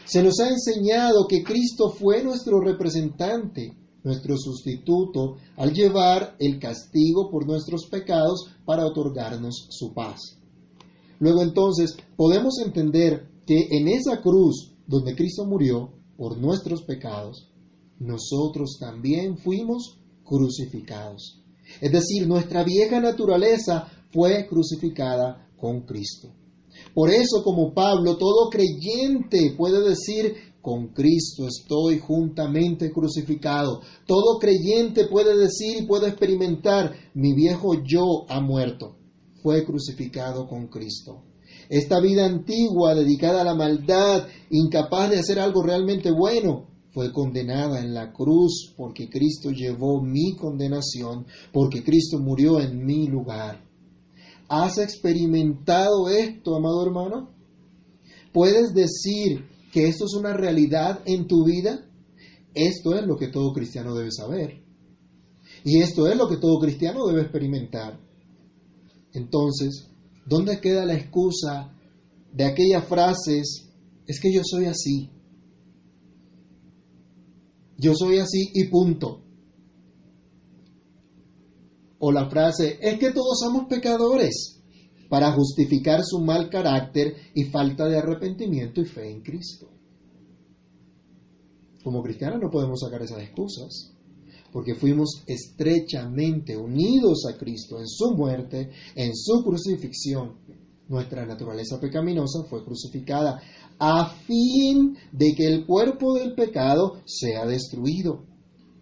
Se 0.06 0.24
nos 0.24 0.40
ha 0.40 0.50
enseñado 0.50 1.28
que 1.28 1.44
Cristo 1.44 1.90
fue 1.90 2.24
nuestro 2.24 2.62
representante 2.62 3.74
nuestro 4.08 4.38
sustituto, 4.38 5.36
al 5.58 5.74
llevar 5.74 6.36
el 6.40 6.60
castigo 6.60 7.30
por 7.30 7.46
nuestros 7.46 7.88
pecados 7.88 8.46
para 8.66 8.86
otorgarnos 8.86 9.68
su 9.70 9.94
paz. 9.94 10.40
Luego 11.20 11.44
entonces 11.44 11.96
podemos 12.16 12.60
entender 12.64 13.30
que 13.46 13.68
en 13.72 13.88
esa 13.88 14.22
cruz 14.22 14.74
donde 14.88 15.16
Cristo 15.16 15.46
murió 15.46 15.92
por 16.16 16.38
nuestros 16.38 16.84
pecados, 16.84 17.52
nosotros 18.00 18.78
también 18.80 19.38
fuimos 19.38 20.00
crucificados. 20.24 21.44
Es 21.82 21.92
decir, 21.92 22.28
nuestra 22.28 22.64
vieja 22.64 23.02
naturaleza 23.02 23.88
fue 24.14 24.48
crucificada 24.48 25.50
con 25.58 25.82
Cristo. 25.82 26.30
Por 26.94 27.10
eso, 27.10 27.44
como 27.44 27.74
Pablo, 27.74 28.18
todo 28.18 28.50
creyente 28.50 29.54
puede 29.58 29.82
decir 29.90 30.36
con 30.68 30.90
Cristo 30.90 31.48
estoy 31.48 31.98
juntamente 31.98 32.92
crucificado. 32.92 33.80
Todo 34.06 34.38
creyente 34.38 35.08
puede 35.08 35.38
decir 35.38 35.78
y 35.82 35.86
puede 35.86 36.10
experimentar, 36.10 36.94
mi 37.14 37.34
viejo 37.34 37.76
yo 37.86 38.26
ha 38.28 38.42
muerto, 38.42 38.98
fue 39.42 39.64
crucificado 39.64 40.46
con 40.46 40.68
Cristo. 40.68 41.24
Esta 41.70 42.02
vida 42.02 42.26
antigua 42.26 42.96
dedicada 42.96 43.44
a 43.44 43.46
la 43.46 43.56
maldad, 43.56 44.28
incapaz 44.50 45.10
de 45.10 45.20
hacer 45.20 45.40
algo 45.40 45.64
realmente 45.64 46.12
bueno, 46.12 46.68
fue 46.92 47.14
condenada 47.14 47.80
en 47.80 47.94
la 47.94 48.12
cruz 48.12 48.74
porque 48.76 49.10
Cristo 49.10 49.52
llevó 49.52 50.02
mi 50.04 50.36
condenación, 50.36 51.28
porque 51.54 51.82
Cristo 51.82 52.20
murió 52.20 52.60
en 52.60 52.86
mi 52.86 53.08
lugar. 53.08 53.64
¿Has 54.50 54.80
experimentado 54.80 56.10
esto, 56.10 56.58
amado 56.58 56.86
hermano? 56.86 57.30
¿Puedes 58.34 58.74
decir 58.74 59.56
que 59.72 59.88
esto 59.88 60.06
es 60.06 60.14
una 60.14 60.34
realidad 60.34 61.02
en 61.06 61.28
tu 61.28 61.46
vida, 61.46 61.86
esto 62.54 62.96
es 62.96 63.06
lo 63.06 63.18
que 63.18 63.28
todo 63.28 63.54
cristiano 63.54 63.94
debe 63.94 64.12
saber. 64.12 64.64
Y 65.64 65.82
esto 65.82 66.08
es 66.08 66.18
lo 66.18 66.28
que 66.28 66.38
todo 66.38 66.60
cristiano 66.60 67.06
debe 67.08 67.22
experimentar. 67.22 68.00
Entonces, 69.14 69.90
¿dónde 70.26 70.60
queda 70.60 70.86
la 70.86 70.96
excusa 70.96 71.74
de 72.32 72.46
aquellas 72.46 72.86
frases, 72.88 73.70
es 74.06 74.20
que 74.20 74.32
yo 74.32 74.42
soy 74.44 74.66
así? 74.66 75.10
Yo 77.78 77.94
soy 77.96 78.20
así 78.20 78.52
y 78.54 78.66
punto. 78.66 79.22
O 82.00 82.12
la 82.12 82.30
frase, 82.30 82.78
es 82.82 83.00
que 83.00 83.12
todos 83.12 83.40
somos 83.40 83.68
pecadores 83.68 84.57
para 85.10 85.32
justificar 85.32 86.04
su 86.04 86.20
mal 86.20 86.50
carácter 86.50 87.16
y 87.34 87.46
falta 87.46 87.86
de 87.86 87.98
arrepentimiento 87.98 88.82
y 88.82 88.86
fe 88.86 89.10
en 89.10 89.22
Cristo. 89.22 89.70
Como 91.84 92.04
cristianos 92.04 92.42
no 92.42 92.50
podemos 92.50 92.82
sacar 92.82 93.02
esas 93.02 93.22
excusas, 93.22 93.94
porque 94.52 94.76
fuimos 94.76 95.24
estrechamente 95.28 96.58
unidos 96.58 97.26
a 97.30 97.38
Cristo 97.38 97.80
en 97.80 97.88
su 97.88 98.14
muerte, 98.16 98.72
en 98.96 99.16
su 99.16 99.44
crucifixión. 99.44 100.36
Nuestra 100.90 101.26
naturaleza 101.26 101.80
pecaminosa 101.80 102.44
fue 102.50 102.64
crucificada 102.64 103.42
a 103.78 104.10
fin 104.10 104.98
de 105.12 105.34
que 105.36 105.48
el 105.48 105.66
cuerpo 105.66 106.14
del 106.14 106.34
pecado 106.34 107.02
sea 107.06 107.46
destruido, 107.46 108.26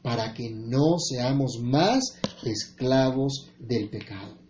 para 0.02 0.34
que 0.34 0.52
no 0.52 0.98
seamos 1.00 1.60
más 1.62 2.20
esclavos 2.44 3.50
del 3.60 3.90
pecado. 3.90 4.45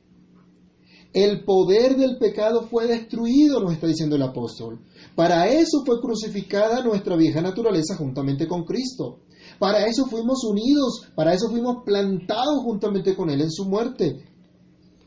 El 1.15 1.45
poder 1.45 1.95
del 1.95 2.17
pecado 2.17 2.67
fue 2.69 2.88
destruido, 2.88 3.62
nos 3.62 3.71
está 3.71 3.88
diciendo 3.88 4.17
el 4.17 4.21
apóstol. 4.21 4.82
Para 5.15 5.47
eso 5.47 5.82
fue 5.86 6.01
crucificada 6.01 6.84
nuestra 6.84 7.15
vieja 7.15 7.41
naturaleza 7.41 7.95
juntamente 7.95 8.49
con 8.49 8.65
Cristo, 8.65 9.21
Para 9.58 9.86
eso 9.86 10.08
fuimos 10.08 10.43
unidos, 10.43 11.08
para 11.15 11.34
eso 11.34 11.49
fuimos 11.49 11.86
plantados 11.86 12.62
juntamente 12.65 13.15
con 13.15 13.30
Él 13.30 13.39
en 13.39 13.49
su 13.49 13.63
muerte, 13.63 14.25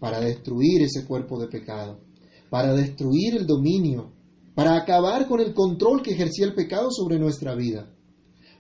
para 0.01 0.18
destruir 0.18 0.81
ese 0.81 1.05
cuerpo 1.07 1.38
de 1.38 1.49
pecado, 1.49 2.01
para 2.49 2.73
destruir 2.73 3.37
el 3.37 3.47
dominio, 3.47 4.11
para 4.55 4.79
acabar 4.79 5.29
con 5.29 5.40
el 5.40 5.53
control 5.53 6.01
que 6.01 6.12
ejercía 6.12 6.47
el 6.47 6.55
pecado 6.55 6.90
sobre 6.90 7.18
nuestra 7.18 7.55
vida. 7.55 7.92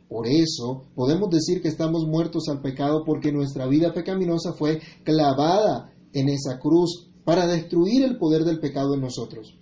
Por 0.06 0.26
eso 0.26 0.82
podemos 0.94 1.30
decir 1.30 1.62
que 1.62 1.68
estamos 1.68 2.04
muertos 2.06 2.42
al 2.50 2.60
pecado 2.60 3.04
porque 3.06 3.32
nuestra 3.32 3.66
vida 3.66 3.94
pecaminosa 3.94 4.52
fue 4.52 4.82
clavada 5.02 5.94
en 6.12 6.28
esa 6.28 6.58
cruz 6.58 7.08
para 7.28 7.46
destruir 7.46 8.04
el 8.04 8.16
poder 8.16 8.42
del 8.44 8.58
pecado 8.58 8.94
en 8.94 9.02
nosotros. 9.02 9.54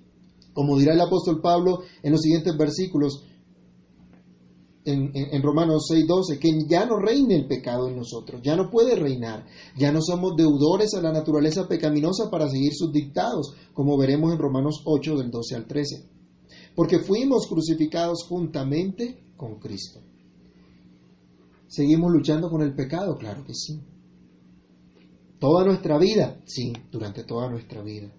Como 0.52 0.78
dirá 0.78 0.94
el 0.94 1.00
apóstol 1.00 1.40
Pablo 1.40 1.80
en 2.00 2.12
los 2.12 2.20
siguientes 2.20 2.56
versículos, 2.56 3.24
en, 4.84 5.10
en, 5.12 5.42
Romanos 5.42 5.88
6:12, 5.90 6.38
que 6.38 6.64
ya 6.68 6.86
no 6.86 7.00
reine 7.00 7.34
el 7.34 7.48
pecado 7.48 7.88
en 7.88 7.96
nosotros, 7.96 8.40
ya 8.44 8.54
no 8.54 8.70
puede 8.70 8.94
reinar, 8.94 9.46
ya 9.76 9.90
no 9.90 10.00
somos 10.00 10.36
deudores 10.36 10.94
a 10.94 11.02
la 11.02 11.10
naturaleza 11.10 11.66
pecaminosa 11.66 12.30
para 12.30 12.48
seguir 12.48 12.72
sus 12.72 12.92
dictados, 12.92 13.56
como 13.74 13.98
veremos 13.98 14.32
en 14.32 14.38
Romanos 14.38 14.82
8 14.84 15.16
del 15.16 15.32
12 15.32 15.56
al 15.56 15.66
13, 15.66 16.08
porque 16.76 17.00
fuimos 17.00 17.48
crucificados 17.48 18.26
juntamente 18.28 19.32
con 19.36 19.58
Cristo. 19.58 19.98
¿Seguimos 21.66 22.12
luchando 22.12 22.48
con 22.48 22.62
el 22.62 22.76
pecado? 22.76 23.18
Claro 23.18 23.42
que 23.44 23.54
sí. 23.54 23.82
¿Toda 25.38 25.64
nuestra 25.64 25.98
vida? 25.98 26.40
Sí, 26.46 26.72
durante 26.90 27.24
toda 27.24 27.50
nuestra 27.50 27.82
vida. 27.82 28.12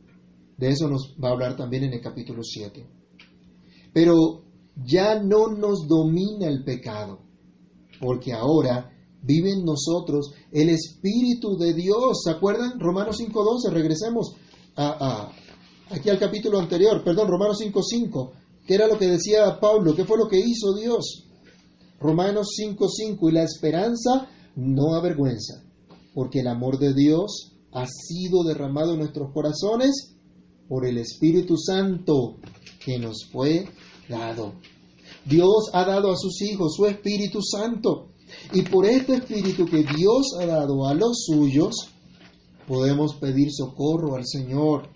De 0.57 0.69
eso 0.69 0.87
nos 0.87 1.15
va 1.23 1.29
a 1.29 1.31
hablar 1.33 1.55
también 1.55 1.83
en 1.83 1.93
el 1.93 2.01
capítulo 2.01 2.43
7. 2.43 2.85
Pero 3.93 4.43
ya 4.75 5.19
no 5.21 5.47
nos 5.47 5.87
domina 5.87 6.47
el 6.47 6.63
pecado, 6.63 7.19
porque 7.99 8.33
ahora 8.33 8.91
vive 9.21 9.51
en 9.51 9.65
nosotros 9.65 10.33
el 10.51 10.69
Espíritu 10.69 11.57
de 11.57 11.73
Dios. 11.73 12.21
¿Se 12.23 12.31
acuerdan? 12.31 12.79
Romanos 12.79 13.19
5.12, 13.19 13.71
regresemos 13.71 14.35
a, 14.75 15.31
aquí 15.89 16.09
al 16.09 16.19
capítulo 16.19 16.59
anterior, 16.59 17.03
perdón, 17.03 17.27
Romanos 17.27 17.59
5.5, 17.61 18.31
¿qué 18.65 18.75
era 18.75 18.87
lo 18.87 18.97
que 18.97 19.07
decía 19.07 19.59
Pablo? 19.59 19.95
¿Qué 19.95 20.05
fue 20.05 20.17
lo 20.17 20.27
que 20.27 20.39
hizo 20.39 20.75
Dios? 20.75 21.25
Romanos 21.99 22.49
5.5, 22.59 23.29
y 23.29 23.33
la 23.33 23.43
esperanza 23.43 24.29
no 24.55 24.93
avergüenza, 24.95 25.63
porque 26.17 26.39
el 26.39 26.47
amor 26.47 26.79
de 26.79 26.95
Dios 26.95 27.51
ha 27.71 27.85
sido 27.85 28.43
derramado 28.43 28.93
en 28.93 29.01
nuestros 29.01 29.31
corazones 29.31 30.15
por 30.67 30.87
el 30.87 30.97
Espíritu 30.97 31.57
Santo 31.57 32.37
que 32.83 32.97
nos 32.97 33.29
fue 33.31 33.69
dado. 34.09 34.53
Dios 35.25 35.69
ha 35.73 35.85
dado 35.85 36.11
a 36.11 36.17
sus 36.17 36.41
hijos 36.41 36.73
su 36.75 36.87
Espíritu 36.87 37.43
Santo. 37.43 38.13
Y 38.51 38.63
por 38.63 38.87
este 38.87 39.13
Espíritu 39.13 39.65
que 39.65 39.83
Dios 39.83 40.33
ha 40.41 40.47
dado 40.47 40.87
a 40.87 40.95
los 40.95 41.23
suyos, 41.23 41.75
podemos 42.67 43.13
pedir 43.17 43.49
socorro 43.51 44.15
al 44.15 44.25
Señor. 44.25 44.89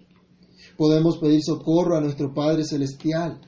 Podemos 0.75 1.19
pedir 1.19 1.43
socorro 1.43 1.97
a 1.97 2.01
nuestro 2.01 2.33
Padre 2.33 2.65
Celestial. 2.65 3.39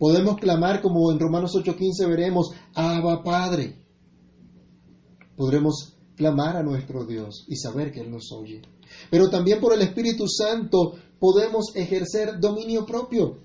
Podemos 0.00 0.34
clamar 0.38 0.82
como 0.82 1.12
en 1.12 1.20
Romanos 1.20 1.52
8:15 1.54 2.08
veremos, 2.08 2.50
Abba 2.74 3.22
Padre. 3.22 3.86
Podremos 5.36 5.95
clamar 6.16 6.56
a 6.56 6.62
nuestro 6.62 7.04
Dios 7.04 7.44
y 7.48 7.56
saber 7.56 7.92
que 7.92 8.00
Él 8.00 8.10
nos 8.10 8.32
oye. 8.32 8.62
Pero 9.10 9.28
también 9.28 9.60
por 9.60 9.74
el 9.74 9.82
Espíritu 9.82 10.26
Santo 10.26 10.94
podemos 11.18 11.74
ejercer 11.74 12.40
dominio 12.40 12.84
propio. 12.86 13.38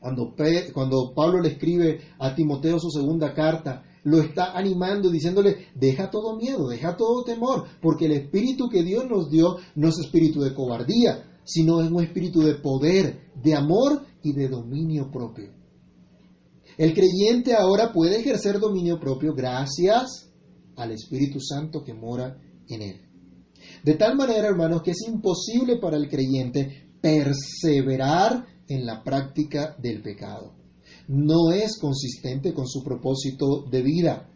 Cuando, 0.00 1.12
Pablo 1.14 1.40
le 1.40 1.50
escribe 1.50 2.00
a 2.18 2.34
Timoteo 2.34 2.78
su 2.78 2.90
segunda 2.90 3.34
carta, 3.34 3.82
lo 4.04 4.20
está 4.20 4.56
animando 4.56 5.10
diciéndole, 5.10 5.66
deja 5.74 6.08
todo 6.10 6.36
miedo, 6.36 6.68
deja 6.68 6.96
todo 6.96 7.24
temor, 7.24 7.64
porque 7.82 8.06
el 8.06 8.12
espíritu 8.12 8.68
que 8.68 8.84
Dios 8.84 9.06
nos 9.08 9.28
dio 9.28 9.56
no 9.74 9.88
es 9.88 9.98
espíritu 9.98 10.40
de 10.40 10.54
cobardía, 10.54 11.40
sino 11.44 11.80
es 11.82 11.90
un 11.90 12.02
espíritu 12.02 12.40
de 12.40 12.54
poder, 12.54 13.32
de 13.42 13.54
amor 13.54 14.04
y 14.22 14.32
de 14.32 14.48
dominio 14.48 15.10
propio. 15.10 15.50
El 16.76 16.94
creyente 16.94 17.54
ahora 17.56 17.92
puede 17.92 18.20
ejercer 18.20 18.60
dominio 18.60 19.00
propio 19.00 19.34
gracias 19.34 20.27
al 20.78 20.92
Espíritu 20.92 21.40
Santo 21.40 21.84
que 21.84 21.92
mora 21.92 22.40
en 22.68 22.82
él. 22.82 23.00
De 23.84 23.94
tal 23.94 24.16
manera, 24.16 24.48
hermanos, 24.48 24.82
que 24.82 24.92
es 24.92 25.02
imposible 25.06 25.76
para 25.78 25.96
el 25.96 26.08
creyente 26.08 26.88
perseverar 27.00 28.46
en 28.68 28.86
la 28.86 29.02
práctica 29.02 29.76
del 29.80 30.02
pecado. 30.02 30.54
No 31.08 31.52
es 31.52 31.78
consistente 31.78 32.52
con 32.52 32.66
su 32.66 32.82
propósito 32.82 33.64
de 33.70 33.82
vida, 33.82 34.30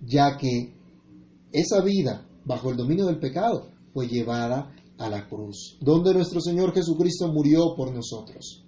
ya 0.00 0.36
que 0.36 0.74
esa 1.52 1.82
vida 1.82 2.26
bajo 2.44 2.70
el 2.70 2.76
dominio 2.76 3.06
del 3.06 3.18
pecado 3.18 3.70
fue 3.92 4.08
llevada 4.08 4.74
a 4.98 5.08
la 5.08 5.28
cruz, 5.28 5.78
donde 5.80 6.14
nuestro 6.14 6.40
Señor 6.40 6.72
Jesucristo 6.72 7.28
murió 7.32 7.74
por 7.76 7.92
nosotros. 7.92 8.64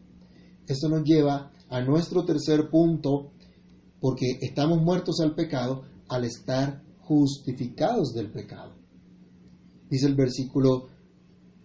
Esto 0.66 0.88
nos 0.88 1.04
lleva 1.04 1.52
a 1.68 1.80
nuestro 1.80 2.24
tercer 2.24 2.68
punto, 2.70 3.32
porque 4.00 4.38
estamos 4.40 4.82
muertos 4.82 5.20
al 5.20 5.34
pecado 5.34 5.84
al 6.08 6.24
estar 6.24 6.82
justificados 7.06 8.12
del 8.12 8.30
pecado. 8.30 8.72
Dice 9.88 10.06
el 10.06 10.14
versículo 10.14 10.88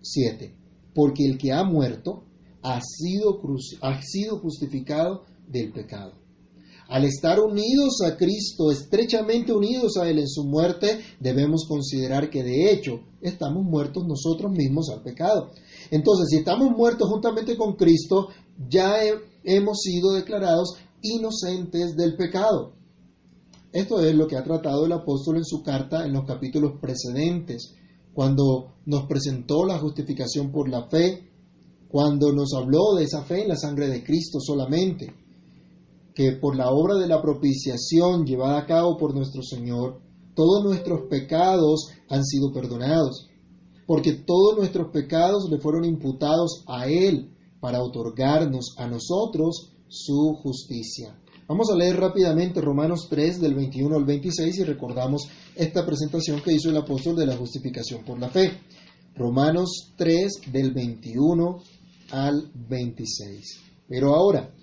7, 0.02 0.56
porque 0.93 1.25
el 1.25 1.38
que 1.38 1.52
ha 1.52 1.63
muerto 1.63 2.23
ha 2.62 2.80
sido, 2.82 3.41
ha 3.82 4.02
sido 4.02 4.39
justificado 4.39 5.23
del 5.47 5.71
pecado. 5.71 6.13
Al 6.89 7.06
estar 7.06 7.39
unidos 7.39 8.02
a 8.04 8.17
Cristo, 8.17 8.71
estrechamente 8.71 9.54
unidos 9.54 9.95
a 9.97 10.10
Él 10.10 10.17
en 10.17 10.28
su 10.28 10.43
muerte, 10.43 10.99
debemos 11.19 11.65
considerar 11.67 12.32
que 12.32 12.43
de 12.43 12.71
hecho 12.71 13.02
estamos 13.21 13.63
muertos 13.63 14.08
nosotros 14.08 14.52
mismos 14.52 14.89
al 14.89 15.04
pecado. 15.04 15.52
Entonces, 15.91 16.30
si 16.30 16.38
estamos 16.38 16.71
muertos 16.75 17.08
juntamente 17.08 17.56
con 17.56 17.75
Cristo, 17.75 18.30
ya 18.67 18.95
hemos 19.43 19.82
sido 19.82 20.13
declarados 20.13 20.78
inocentes 21.04 21.95
del 21.95 22.15
pecado. 22.15 22.73
Esto 23.72 24.00
es 24.00 24.16
lo 24.16 24.28
que 24.28 24.38
ha 24.38 24.44
tratado 24.44 24.86
el 24.86 24.92
apóstol 24.92 25.38
en 25.38 25.46
su 25.46 25.62
carta 25.62 26.06
en 26.06 26.14
los 26.14 26.26
capítulos 26.26 26.74
precedentes, 26.82 27.76
cuando 28.14 28.74
nos 28.86 29.06
presentó 29.06 29.66
la 29.66 29.78
justificación 29.78 30.52
por 30.52 30.68
la 30.70 30.88
fe 30.90 31.30
cuando 31.90 32.32
nos 32.32 32.54
habló 32.54 32.94
de 32.96 33.04
esa 33.04 33.24
fe 33.24 33.42
en 33.42 33.50
la 33.50 33.56
sangre 33.56 33.88
de 33.88 34.04
Cristo 34.04 34.40
solamente, 34.40 35.12
que 36.14 36.34
por 36.34 36.56
la 36.56 36.70
obra 36.70 36.96
de 36.96 37.08
la 37.08 37.20
propiciación 37.20 38.26
llevada 38.26 38.60
a 38.60 38.66
cabo 38.68 38.96
por 38.96 39.16
nuestro 39.16 39.42
Señor, 39.42 40.00
todos 40.36 40.64
nuestros 40.64 41.08
pecados 41.10 41.90
han 42.08 42.24
sido 42.24 42.54
perdonados, 42.54 43.28
porque 43.88 44.14
todos 44.14 44.56
nuestros 44.56 44.92
pecados 44.92 45.50
le 45.50 45.58
fueron 45.58 45.84
imputados 45.84 46.64
a 46.68 46.88
Él 46.88 47.36
para 47.60 47.82
otorgarnos 47.82 48.76
a 48.78 48.88
nosotros 48.88 49.74
su 49.88 50.36
justicia. 50.44 51.20
Vamos 51.50 51.72
a 51.72 51.76
leer 51.76 51.96
rápidamente 51.96 52.62
Romanos 52.62 53.08
3 53.10 53.42
del 53.42 53.56
21 53.56 53.96
al 53.96 54.06
26 54.06 54.60
y 54.60 54.64
recordamos 54.66 55.28
esta 55.56 55.84
presentación 55.84 56.44
que 56.44 56.54
hizo 56.54 56.70
el 56.70 56.78
apóstol 56.78 57.16
de 57.16 57.26
la 57.26 57.36
justificación 57.36 58.06
por 58.06 58.20
la 58.20 58.30
fe. 58.30 58.52
Romanos 59.16 59.96
3 59.98 60.42
del 60.52 60.76
21 60.76 61.60
al 62.12 62.52
26. 62.54 63.62
Pero 63.88 64.14
ahora, 64.14 64.54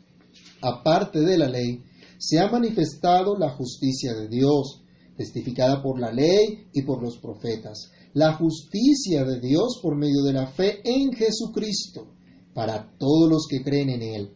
aparte 0.62 1.22
de 1.22 1.37
la 1.37 1.49
ley, 1.49 1.83
se 2.18 2.38
ha 2.38 2.49
manifestado 2.49 3.37
la 3.37 3.51
justicia 3.51 4.14
de 4.14 4.29
Dios, 4.29 4.85
testificada 5.16 5.83
por 5.83 5.99
la 5.99 6.12
ley 6.12 6.68
y 6.72 6.83
por 6.83 7.03
los 7.03 7.18
profetas, 7.18 7.90
la 8.14 8.35
justicia 8.35 9.25
de 9.25 9.40
Dios 9.40 9.81
por 9.83 9.96
medio 9.96 10.22
de 10.22 10.35
la 10.35 10.46
fe 10.46 10.83
en 10.85 11.12
Jesucristo, 11.12 12.07
para 12.55 12.96
todos 12.96 13.29
los 13.29 13.49
que 13.51 13.64
creen 13.64 13.90
en 13.90 14.03
Él. 14.03 14.36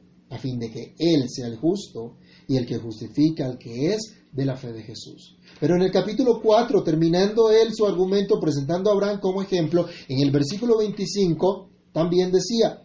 a 0.31 0.37
fin 0.37 0.57
de 0.57 0.71
que 0.71 0.95
Él 0.97 1.29
sea 1.29 1.47
el 1.47 1.57
justo 1.57 2.17
y 2.47 2.57
el 2.57 2.65
que 2.65 2.77
justifica 2.77 3.45
al 3.45 3.57
que 3.57 3.93
es 3.93 4.15
de 4.31 4.45
la 4.45 4.55
fe 4.55 4.71
de 4.71 4.83
Jesús. 4.83 5.37
Pero 5.59 5.75
en 5.75 5.83
el 5.83 5.91
capítulo 5.91 6.39
4, 6.41 6.83
terminando 6.83 7.51
él 7.51 7.73
su 7.73 7.85
argumento 7.85 8.39
presentando 8.39 8.89
a 8.89 8.93
Abraham 8.93 9.19
como 9.21 9.41
ejemplo, 9.41 9.85
en 10.07 10.19
el 10.19 10.31
versículo 10.31 10.77
25 10.77 11.69
también 11.91 12.31
decía 12.31 12.81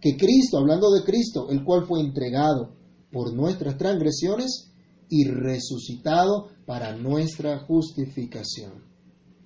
que 0.00 0.16
Cristo, 0.16 0.58
hablando 0.58 0.90
de 0.90 1.04
Cristo, 1.04 1.48
el 1.50 1.62
cual 1.62 1.86
fue 1.86 2.00
entregado 2.00 2.74
por 3.12 3.32
nuestras 3.32 3.78
transgresiones 3.78 4.72
y 5.08 5.24
resucitado 5.24 6.48
para 6.66 6.96
nuestra 6.96 7.60
justificación. 7.60 8.84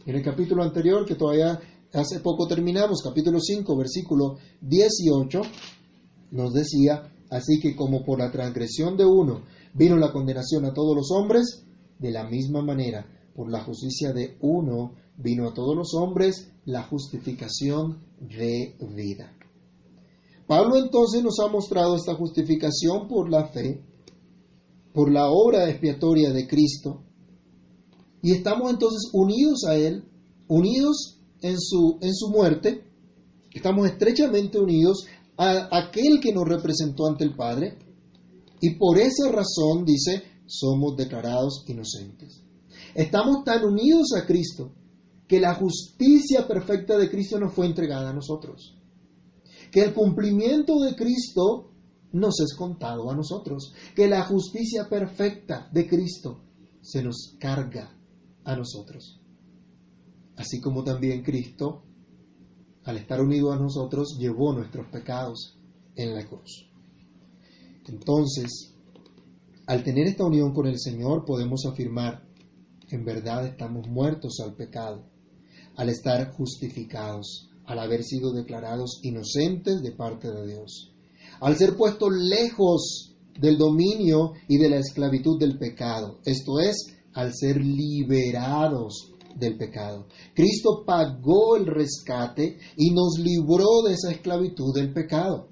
En 0.07 0.17
el 0.17 0.23
capítulo 0.23 0.63
anterior, 0.63 1.05
que 1.05 1.17
todavía 1.17 1.61
hace 1.93 2.21
poco 2.21 2.47
terminamos, 2.47 3.03
capítulo 3.03 3.41
5, 3.41 3.77
versículo 3.77 4.37
18, 4.63 5.43
nos 6.31 6.53
decía, 6.55 7.13
así 7.31 7.61
que 7.61 7.75
como 7.75 8.05
por 8.05 8.19
la 8.19 8.31
transgresión 8.31 8.97
de 8.97 9.05
uno 9.05 9.43
vino 9.75 9.97
la 9.97 10.13
condenación 10.13 10.65
a 10.65 10.73
todos 10.73 10.97
los 10.97 11.11
hombres, 11.11 11.65
de 11.99 12.11
la 12.11 12.29
misma 12.29 12.63
manera, 12.63 13.07
por 13.35 13.51
la 13.51 13.63
justicia 13.65 14.13
de 14.13 14.37
uno 14.41 14.95
vino 15.19 15.49
a 15.49 15.55
todos 15.55 15.77
los 15.77 15.95
hombres 15.95 16.51
la 16.65 16.83
justificación 16.83 18.01
de 18.21 18.77
vida. 18.95 19.33
Pablo 20.47 20.77
entonces 20.77 21.23
nos 21.23 21.39
ha 21.41 21.49
mostrado 21.49 21.97
esta 21.97 22.15
justificación 22.15 23.09
por 23.09 23.31
la 23.31 23.49
fe, 23.49 23.83
por 24.93 25.11
la 25.11 25.29
obra 25.29 25.69
expiatoria 25.69 26.33
de 26.33 26.47
Cristo, 26.47 27.03
y 28.23 28.33
estamos 28.33 28.73
entonces 28.73 29.11
unidos 29.13 29.65
a 29.69 29.77
Él, 29.77 30.05
unidos 30.49 31.21
en 31.43 31.61
su, 31.61 31.99
en 32.01 32.15
su 32.15 32.29
muerte, 32.31 32.85
estamos 33.53 33.87
estrechamente 33.87 34.59
unidos 34.59 35.07
a 35.37 35.69
aquel 35.77 36.21
que 36.21 36.33
nos 36.33 36.49
representó 36.49 37.07
ante 37.07 37.25
el 37.25 37.35
Padre, 37.35 37.79
y 38.61 38.75
por 38.77 38.99
esa 38.99 39.31
razón, 39.31 39.85
dice, 39.85 40.23
somos 40.47 40.97
declarados 40.97 41.65
inocentes. 41.67 42.43
Estamos 42.95 43.45
tan 43.45 43.65
unidos 43.65 44.09
a 44.17 44.27
Cristo 44.27 44.73
que 45.29 45.41
la 45.41 45.55
justicia 45.55 46.47
perfecta 46.47 46.97
de 46.97 47.11
Cristo 47.11 47.39
nos 47.39 47.53
fue 47.53 47.67
entregada 47.67 48.11
a 48.11 48.15
nosotros. 48.15 48.75
Que 49.71 49.83
el 49.83 49.93
cumplimiento 49.93 50.81
de 50.81 50.95
Cristo 50.95 51.73
nos 52.13 52.41
es 52.41 52.55
contado 52.55 53.11
a 53.11 53.15
nosotros. 53.15 53.73
Que 53.95 54.09
la 54.09 54.23
justicia 54.23 54.89
perfecta 54.89 55.69
de 55.73 55.87
Cristo 55.87 56.41
se 56.81 57.03
nos 57.03 57.35
carga 57.39 57.93
a 58.45 58.57
nosotros. 58.57 59.21
Así 60.37 60.61
como 60.61 60.85
también 60.85 61.23
Cristo, 61.23 61.83
al 62.87 62.97
estar 62.97 63.21
unido 63.21 63.53
a 63.53 63.57
nosotros, 63.57 64.17
llevó 64.17 64.53
nuestros 64.53 64.87
pecados 64.87 65.59
en 65.97 66.15
la 66.15 66.25
cruz. 66.25 66.71
Entonces, 67.89 68.75
al 69.67 69.83
tener 69.83 70.07
esta 70.07 70.25
unión 70.25 70.55
con 70.55 70.69
el 70.69 70.79
Señor, 70.79 71.25
podemos 71.25 71.67
afirmar, 71.67 72.23
en 72.89 73.05
verdad 73.05 73.45
estamos 73.45 73.89
muertos 73.89 74.39
al 74.41 74.55
pecado, 74.55 75.05
al 75.75 75.89
estar 75.89 76.33
justificados, 76.33 77.51
al 77.65 77.81
haber 77.81 78.05
sido 78.05 78.33
declarados 78.33 79.01
inocentes 79.03 79.83
de 79.83 79.91
parte 79.91 80.31
de 80.31 80.47
Dios, 80.47 80.93
al 81.41 81.57
ser 81.57 81.77
puestos 81.77 82.13
lejos 82.13 83.17
del 83.37 83.59
dominio 83.59 84.35
y 84.47 84.59
de 84.59 84.71
la 84.71 84.79
esclavitud 84.79 85.41
del 85.41 85.59
pecado, 85.59 86.21
esto 86.25 86.61
es, 86.61 86.97
al 87.15 87.35
ser 87.35 87.65
liberados 87.65 89.16
del 89.39 89.57
pecado. 89.57 90.07
Cristo 90.35 90.85
pagó 90.87 91.57
el 91.57 91.67
rescate 91.67 92.59
y 92.77 92.91
nos 92.91 93.19
libró 93.19 93.83
de 93.87 93.95
esa 93.95 94.11
esclavitud 94.11 94.75
del 94.75 94.93
pecado. 94.93 95.49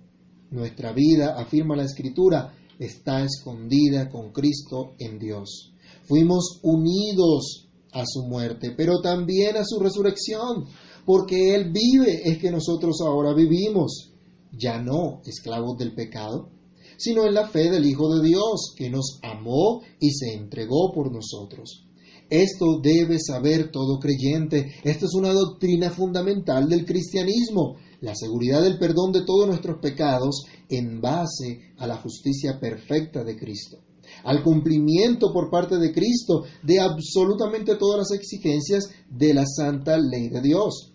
Nuestra 0.50 0.92
vida, 0.92 1.34
afirma 1.38 1.76
la 1.76 1.84
Escritura, 1.84 2.54
está 2.78 3.24
escondida 3.24 4.08
con 4.08 4.32
Cristo 4.32 4.92
en 4.98 5.18
Dios. 5.18 5.72
Fuimos 6.04 6.60
unidos 6.62 7.68
a 7.92 8.04
su 8.06 8.24
muerte, 8.24 8.72
pero 8.76 9.00
también 9.00 9.56
a 9.56 9.64
su 9.64 9.78
resurrección, 9.78 10.66
porque 11.04 11.54
Él 11.54 11.72
vive 11.72 12.22
es 12.24 12.38
que 12.38 12.50
nosotros 12.50 13.00
ahora 13.00 13.34
vivimos, 13.34 14.10
ya 14.52 14.80
no 14.80 15.20
esclavos 15.24 15.76
del 15.78 15.94
pecado, 15.94 16.50
sino 16.96 17.24
en 17.26 17.34
la 17.34 17.48
fe 17.48 17.70
del 17.70 17.86
Hijo 17.86 18.14
de 18.14 18.26
Dios, 18.26 18.74
que 18.76 18.90
nos 18.90 19.18
amó 19.22 19.82
y 20.00 20.10
se 20.10 20.34
entregó 20.34 20.92
por 20.92 21.12
nosotros. 21.12 21.86
Esto 22.30 22.80
debe 22.82 23.18
saber 23.18 23.70
todo 23.70 23.98
creyente. 23.98 24.72
Esta 24.82 25.06
es 25.06 25.14
una 25.14 25.32
doctrina 25.32 25.90
fundamental 25.90 26.68
del 26.68 26.84
cristianismo, 26.84 27.76
la 28.00 28.14
seguridad 28.14 28.62
del 28.62 28.78
perdón 28.78 29.12
de 29.12 29.24
todos 29.24 29.46
nuestros 29.46 29.78
pecados 29.78 30.44
en 30.68 31.00
base 31.00 31.74
a 31.78 31.86
la 31.86 31.96
justicia 31.96 32.58
perfecta 32.58 33.24
de 33.24 33.36
Cristo, 33.36 33.78
al 34.24 34.42
cumplimiento 34.42 35.32
por 35.32 35.50
parte 35.50 35.78
de 35.78 35.92
Cristo 35.92 36.44
de 36.62 36.80
absolutamente 36.80 37.76
todas 37.76 37.98
las 37.98 38.10
exigencias 38.12 38.90
de 39.10 39.34
la 39.34 39.44
santa 39.46 39.98
ley 39.98 40.28
de 40.28 40.40
Dios. 40.40 40.92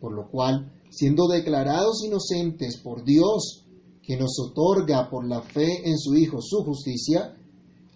Por 0.00 0.12
lo 0.12 0.28
cual, 0.28 0.72
siendo 0.90 1.28
declarados 1.28 2.04
inocentes 2.04 2.76
por 2.78 3.04
Dios, 3.04 3.64
que 4.02 4.16
nos 4.16 4.38
otorga 4.38 5.08
por 5.08 5.26
la 5.26 5.40
fe 5.40 5.88
en 5.88 5.98
su 5.98 6.14
Hijo 6.14 6.42
su 6.42 6.62
justicia, 6.62 7.34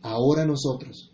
ahora 0.02 0.46
nosotros, 0.46 1.12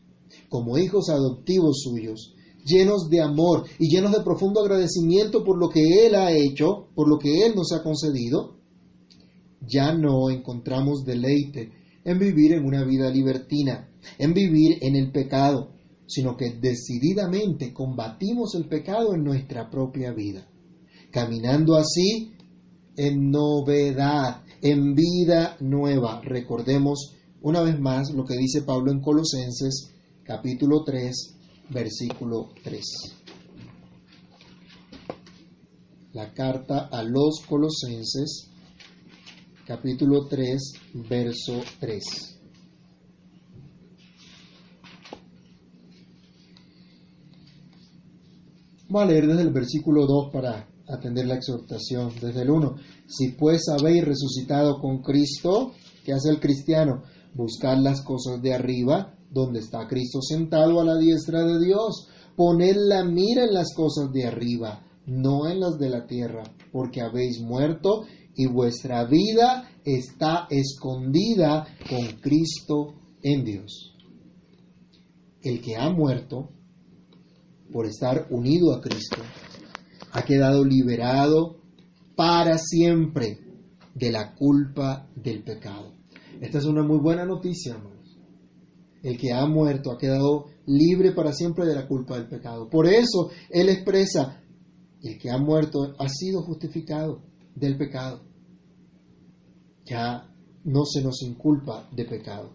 como 0.54 0.78
hijos 0.78 1.08
adoptivos 1.08 1.80
suyos, 1.82 2.32
llenos 2.64 3.10
de 3.10 3.20
amor 3.20 3.64
y 3.80 3.88
llenos 3.88 4.12
de 4.12 4.22
profundo 4.22 4.60
agradecimiento 4.60 5.42
por 5.42 5.58
lo 5.58 5.68
que 5.68 6.06
Él 6.06 6.14
ha 6.14 6.30
hecho, 6.30 6.90
por 6.94 7.08
lo 7.08 7.18
que 7.18 7.44
Él 7.44 7.54
nos 7.56 7.72
ha 7.72 7.82
concedido, 7.82 8.60
ya 9.60 9.92
no 9.92 10.30
encontramos 10.30 11.04
deleite 11.04 11.72
en 12.04 12.20
vivir 12.20 12.52
en 12.52 12.64
una 12.66 12.84
vida 12.84 13.10
libertina, 13.10 13.88
en 14.16 14.32
vivir 14.32 14.78
en 14.80 14.94
el 14.94 15.10
pecado, 15.10 15.72
sino 16.06 16.36
que 16.36 16.52
decididamente 16.52 17.72
combatimos 17.72 18.54
el 18.54 18.68
pecado 18.68 19.12
en 19.12 19.24
nuestra 19.24 19.68
propia 19.68 20.12
vida, 20.12 20.46
caminando 21.10 21.74
así 21.74 22.30
en 22.96 23.32
novedad, 23.32 24.44
en 24.62 24.94
vida 24.94 25.56
nueva. 25.58 26.20
Recordemos 26.22 27.16
una 27.42 27.60
vez 27.60 27.80
más 27.80 28.12
lo 28.12 28.24
que 28.24 28.36
dice 28.36 28.62
Pablo 28.62 28.92
en 28.92 29.00
Colosenses 29.00 29.93
capítulo 30.24 30.82
3, 30.84 31.36
versículo 31.70 32.50
3. 32.62 32.82
La 36.12 36.32
carta 36.32 36.88
a 36.90 37.02
los 37.02 37.40
Colosenses 37.46 38.50
capítulo 39.66 40.26
3, 40.26 40.72
verso 41.08 41.60
3. 41.80 42.04
Vamos 48.88 49.08
a 49.08 49.12
leer 49.12 49.26
desde 49.26 49.42
el 49.42 49.52
versículo 49.52 50.06
2 50.06 50.30
para 50.32 50.68
atender 50.88 51.26
la 51.26 51.34
exhortación. 51.34 52.12
Desde 52.20 52.42
el 52.42 52.50
1, 52.50 52.76
si 53.06 53.32
pues 53.32 53.62
habéis 53.68 54.04
resucitado 54.04 54.78
con 54.80 55.02
Cristo, 55.02 55.72
¿qué 56.04 56.12
hace 56.12 56.30
el 56.30 56.40
cristiano? 56.40 57.02
Buscar 57.34 57.78
las 57.78 58.02
cosas 58.02 58.40
de 58.40 58.54
arriba, 58.54 59.13
donde 59.34 59.58
está 59.58 59.86
Cristo 59.88 60.22
sentado 60.22 60.80
a 60.80 60.84
la 60.84 60.96
diestra 60.96 61.44
de 61.44 61.58
Dios. 61.58 62.08
Poned 62.36 62.76
la 62.76 63.04
mira 63.04 63.44
en 63.44 63.52
las 63.52 63.74
cosas 63.74 64.12
de 64.12 64.26
arriba, 64.26 64.86
no 65.06 65.48
en 65.48 65.60
las 65.60 65.76
de 65.78 65.90
la 65.90 66.06
tierra, 66.06 66.44
porque 66.72 67.00
habéis 67.02 67.40
muerto 67.40 68.04
y 68.36 68.46
vuestra 68.46 69.04
vida 69.04 69.68
está 69.84 70.46
escondida 70.48 71.66
con 71.88 72.20
Cristo 72.20 72.94
en 73.22 73.44
Dios. 73.44 73.96
El 75.42 75.60
que 75.60 75.76
ha 75.76 75.90
muerto 75.90 76.50
por 77.72 77.86
estar 77.86 78.28
unido 78.30 78.74
a 78.74 78.80
Cristo 78.80 79.20
ha 80.12 80.22
quedado 80.22 80.64
liberado 80.64 81.56
para 82.16 82.56
siempre 82.58 83.38
de 83.94 84.10
la 84.10 84.34
culpa 84.34 85.08
del 85.14 85.42
pecado. 85.42 85.92
Esta 86.40 86.58
es 86.58 86.64
una 86.64 86.82
muy 86.82 86.98
buena 86.98 87.24
noticia, 87.24 87.74
hermanos. 87.74 88.03
El 89.04 89.16
que 89.18 89.32
ha 89.32 89.46
muerto 89.46 89.92
ha 89.92 89.98
quedado 89.98 90.46
libre 90.66 91.12
para 91.12 91.32
siempre 91.32 91.66
de 91.66 91.74
la 91.74 91.86
culpa 91.86 92.16
del 92.16 92.26
pecado. 92.26 92.68
Por 92.68 92.88
eso 92.88 93.30
Él 93.50 93.68
expresa, 93.68 94.42
el 95.02 95.18
que 95.18 95.30
ha 95.30 95.38
muerto 95.38 95.94
ha 95.98 96.08
sido 96.08 96.42
justificado 96.42 97.22
del 97.54 97.76
pecado. 97.76 98.22
Ya 99.84 100.34
no 100.64 100.84
se 100.86 101.02
nos 101.02 101.22
inculpa 101.22 101.88
de 101.92 102.06
pecado. 102.06 102.54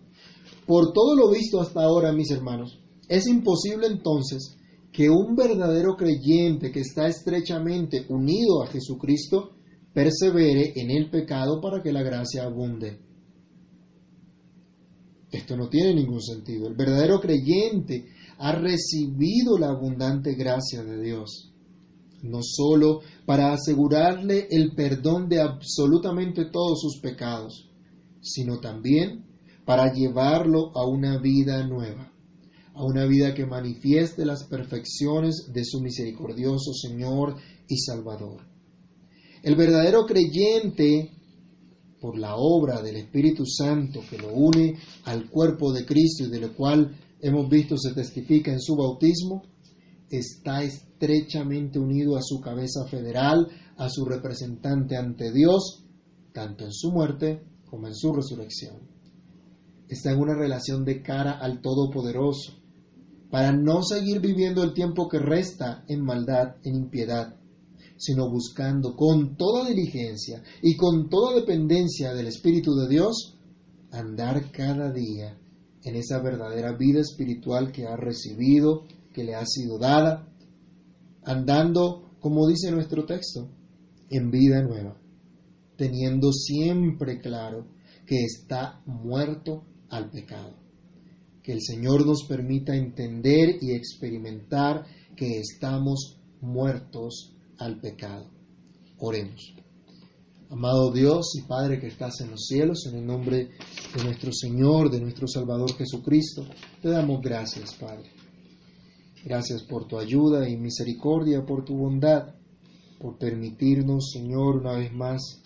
Por 0.65 0.91
todo 0.91 1.15
lo 1.15 1.29
visto 1.29 1.61
hasta 1.61 1.83
ahora, 1.83 2.11
mis 2.11 2.31
hermanos, 2.31 2.81
es 3.07 3.27
imposible 3.27 3.87
entonces 3.87 4.57
que 4.91 5.09
un 5.09 5.35
verdadero 5.35 5.95
creyente 5.95 6.71
que 6.71 6.79
está 6.81 7.07
estrechamente 7.07 8.05
unido 8.09 8.63
a 8.63 8.67
Jesucristo 8.67 9.51
persevere 9.93 10.73
en 10.75 10.89
el 10.89 11.11
pecado 11.11 11.61
para 11.61 11.81
que 11.83 11.93
la 11.93 12.01
gracia 12.01 12.43
abunde. 12.43 13.08
Esto 15.31 15.55
no 15.55 15.69
tiene 15.69 15.93
ningún 15.93 16.21
sentido. 16.21 16.67
El 16.67 16.75
verdadero 16.75 17.19
creyente 17.19 18.05
ha 18.37 18.53
recibido 18.53 19.57
la 19.57 19.69
abundante 19.69 20.33
gracia 20.35 20.83
de 20.83 21.01
Dios, 21.01 21.51
no 22.23 22.39
sólo 22.41 23.01
para 23.25 23.53
asegurarle 23.53 24.47
el 24.49 24.73
perdón 24.73 25.29
de 25.29 25.41
absolutamente 25.41 26.45
todos 26.45 26.81
sus 26.81 26.99
pecados, 26.99 27.69
sino 28.21 28.59
también 28.59 29.25
para 29.65 29.93
llevarlo 29.93 30.71
a 30.75 30.87
una 30.87 31.19
vida 31.19 31.65
nueva 31.67 32.09
a 32.79 32.85
una 32.85 33.05
vida 33.05 33.33
que 33.33 33.45
manifieste 33.45 34.25
las 34.25 34.45
perfecciones 34.45 35.51
de 35.53 35.65
su 35.65 35.81
misericordioso 35.81 36.71
Señor 36.71 37.35
y 37.67 37.77
Salvador. 37.77 38.41
El 39.43 39.57
verdadero 39.57 40.05
creyente, 40.05 41.11
por 41.99 42.17
la 42.17 42.35
obra 42.35 42.81
del 42.81 42.95
Espíritu 42.95 43.45
Santo 43.45 44.01
que 44.09 44.17
lo 44.17 44.33
une 44.33 44.75
al 45.05 45.29
cuerpo 45.29 45.71
de 45.73 45.85
Cristo 45.85 46.25
y 46.25 46.29
de 46.29 46.39
lo 46.39 46.53
cual 46.53 46.97
hemos 47.21 47.49
visto 47.49 47.77
se 47.77 47.93
testifica 47.93 48.51
en 48.51 48.59
su 48.59 48.75
bautismo, 48.75 49.43
está 50.09 50.63
estrechamente 50.63 51.79
unido 51.79 52.17
a 52.17 52.21
su 52.21 52.39
cabeza 52.39 52.85
federal, 52.85 53.47
a 53.77 53.89
su 53.89 54.05
representante 54.05 54.97
ante 54.97 55.31
Dios, 55.31 55.85
tanto 56.33 56.65
en 56.65 56.71
su 56.71 56.91
muerte 56.91 57.43
como 57.69 57.87
en 57.87 57.95
su 57.95 58.13
resurrección. 58.13 58.77
Está 59.87 60.11
en 60.11 60.19
una 60.19 60.35
relación 60.35 60.85
de 60.85 61.01
cara 61.01 61.33
al 61.39 61.61
Todopoderoso, 61.61 62.53
para 63.29 63.51
no 63.51 63.83
seguir 63.83 64.19
viviendo 64.19 64.63
el 64.63 64.73
tiempo 64.73 65.07
que 65.07 65.19
resta 65.19 65.83
en 65.87 66.03
maldad, 66.03 66.55
en 66.63 66.75
impiedad, 66.75 67.38
sino 67.99 68.29
buscando 68.29 68.95
con 68.95 69.35
toda 69.35 69.67
diligencia 69.67 70.41
y 70.61 70.77
con 70.77 71.09
toda 71.09 71.35
dependencia 71.35 72.13
del 72.13 72.27
Espíritu 72.27 72.73
de 72.75 72.87
Dios, 72.87 73.37
andar 73.91 74.51
cada 74.51 74.91
día 74.93 75.37
en 75.83 75.95
esa 75.95 76.21
verdadera 76.21 76.77
vida 76.77 77.01
espiritual 77.01 77.73
que 77.73 77.85
ha 77.87 77.97
recibido, 77.97 78.85
que 79.13 79.25
le 79.25 79.35
ha 79.35 79.45
sido 79.45 79.77
dada, 79.77 80.33
andando, 81.23 82.09
como 82.21 82.47
dice 82.47 82.71
nuestro 82.71 83.05
texto, 83.05 83.49
en 84.09 84.31
vida 84.31 84.61
nueva, 84.61 84.97
teniendo 85.75 86.31
siempre 86.31 87.19
claro 87.19 87.67
que 88.07 88.23
está 88.23 88.81
muerto 88.85 89.65
al 89.89 90.09
pecado. 90.09 90.55
Que 91.43 91.51
el 91.51 91.61
Señor 91.61 92.07
nos 92.07 92.23
permita 92.23 92.75
entender 92.75 93.57
y 93.61 93.71
experimentar 93.71 94.85
que 95.17 95.39
estamos 95.39 96.17
muertos 96.39 97.35
al 97.59 97.79
pecado. 97.79 98.29
Oremos. 98.97 99.53
Amado 100.49 100.91
Dios 100.91 101.35
y 101.35 101.43
Padre 101.43 101.79
que 101.79 101.87
estás 101.87 102.21
en 102.21 102.31
los 102.31 102.47
cielos, 102.47 102.87
en 102.87 102.95
el 102.97 103.05
nombre 103.05 103.49
de 103.95 104.03
nuestro 104.03 104.31
Señor, 104.33 104.89
de 104.89 104.99
nuestro 104.99 105.27
Salvador 105.27 105.75
Jesucristo, 105.75 106.43
te 106.81 106.89
damos 106.89 107.21
gracias, 107.21 107.75
Padre. 107.75 108.09
Gracias 109.23 109.61
por 109.63 109.85
tu 109.85 109.99
ayuda 109.99 110.49
y 110.49 110.57
misericordia, 110.57 111.45
por 111.45 111.65
tu 111.65 111.75
bondad, 111.75 112.33
por 112.99 113.17
permitirnos, 113.17 114.09
Señor, 114.11 114.57
una 114.57 114.73
vez 114.73 114.91
más, 114.91 115.41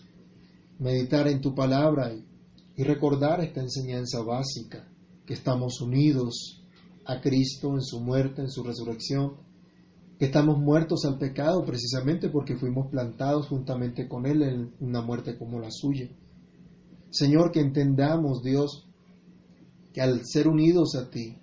meditar 0.79 1.27
en 1.27 1.41
tu 1.41 1.53
palabra 1.53 2.13
y, 2.13 2.83
recordar 2.83 3.41
esta 3.41 3.61
enseñanza 3.61 4.21
básica, 4.21 4.87
que 5.25 5.33
estamos 5.33 5.81
unidos 5.81 6.63
a 7.05 7.19
Cristo 7.19 7.73
en 7.73 7.81
su 7.81 7.99
muerte, 7.99 8.41
en 8.41 8.49
su 8.49 8.63
resurrección, 8.63 9.33
estamos 10.25 10.59
muertos 10.59 11.05
al 11.05 11.17
pecado 11.17 11.65
precisamente 11.65 12.29
porque 12.29 12.55
fuimos 12.55 12.89
plantados 12.89 13.47
juntamente 13.47 14.07
con 14.07 14.25
Él 14.25 14.43
en 14.43 14.73
una 14.79 15.01
muerte 15.01 15.37
como 15.37 15.59
la 15.59 15.71
suya. 15.71 16.09
Señor, 17.09 17.51
que 17.51 17.59
entendamos, 17.59 18.41
Dios, 18.43 18.87
que 19.93 20.01
al 20.01 20.25
ser 20.25 20.47
unidos 20.47 20.95
a 20.95 21.09
ti, 21.09 21.37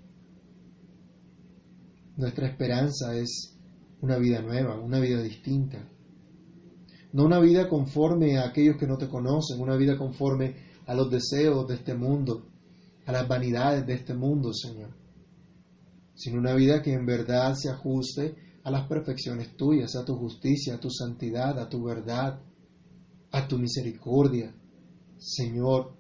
nuestra 2.17 2.49
esperanza 2.49 3.17
es 3.17 3.57
una 4.01 4.19
vida 4.19 4.41
nueva, 4.41 4.81
una 4.81 5.01
vida 5.01 5.23
distinta. 5.23 5.89
No 7.13 7.25
una 7.25 7.41
vida 7.41 7.69
conforme 7.69 8.39
a 8.39 8.47
aquellos 8.47 8.77
que 8.77 8.87
no 8.87 8.97
te 8.97 9.09
conocen, 9.09 9.61
una 9.61 9.77
vida 9.77 9.99
conforme 9.99 10.55
a 10.87 10.95
los 10.95 11.11
deseos 11.11 11.67
de 11.67 11.75
este 11.75 11.95
mundo, 11.95 12.47
a 13.07 13.13
las 13.13 13.27
vanidades 13.27 13.87
de 13.87 13.95
este 13.95 14.15
mundo, 14.15 14.53
Señor, 14.53 14.91
sino 16.15 16.39
una 16.39 16.55
vida 16.55 16.83
que 16.83 16.93
en 16.93 17.07
verdad 17.07 17.55
se 17.55 17.71
ajuste 17.71 18.50
a 18.63 18.71
las 18.71 18.87
perfecciones 18.87 19.57
tuyas, 19.57 19.97
a 19.97 20.05
tu 20.05 20.17
justicia, 20.17 20.75
a 20.75 20.81
tu 20.81 20.91
santidad, 20.91 21.59
a 21.59 21.69
tu 21.69 21.83
verdad, 21.85 22.41
a 23.33 23.49
tu 23.49 23.59
misericordia. 23.59 24.55
Señor, 25.19 25.95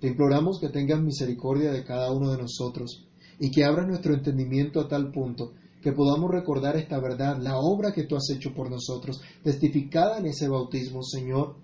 te 0.00 0.08
imploramos 0.08 0.60
que 0.60 0.68
tengas 0.68 1.00
misericordia 1.02 1.72
de 1.72 1.84
cada 1.84 2.12
uno 2.12 2.30
de 2.30 2.38
nosotros 2.38 3.08
y 3.38 3.50
que 3.50 3.64
abras 3.64 3.88
nuestro 3.88 4.14
entendimiento 4.14 4.80
a 4.80 4.88
tal 4.88 5.10
punto 5.10 5.54
que 5.82 5.92
podamos 5.92 6.30
recordar 6.30 6.76
esta 6.76 6.98
verdad, 6.98 7.36
la 7.42 7.58
obra 7.58 7.92
que 7.92 8.04
tú 8.04 8.16
has 8.16 8.30
hecho 8.30 8.54
por 8.54 8.70
nosotros, 8.70 9.20
testificada 9.42 10.18
en 10.18 10.26
ese 10.26 10.48
bautismo, 10.48 11.02
Señor, 11.02 11.56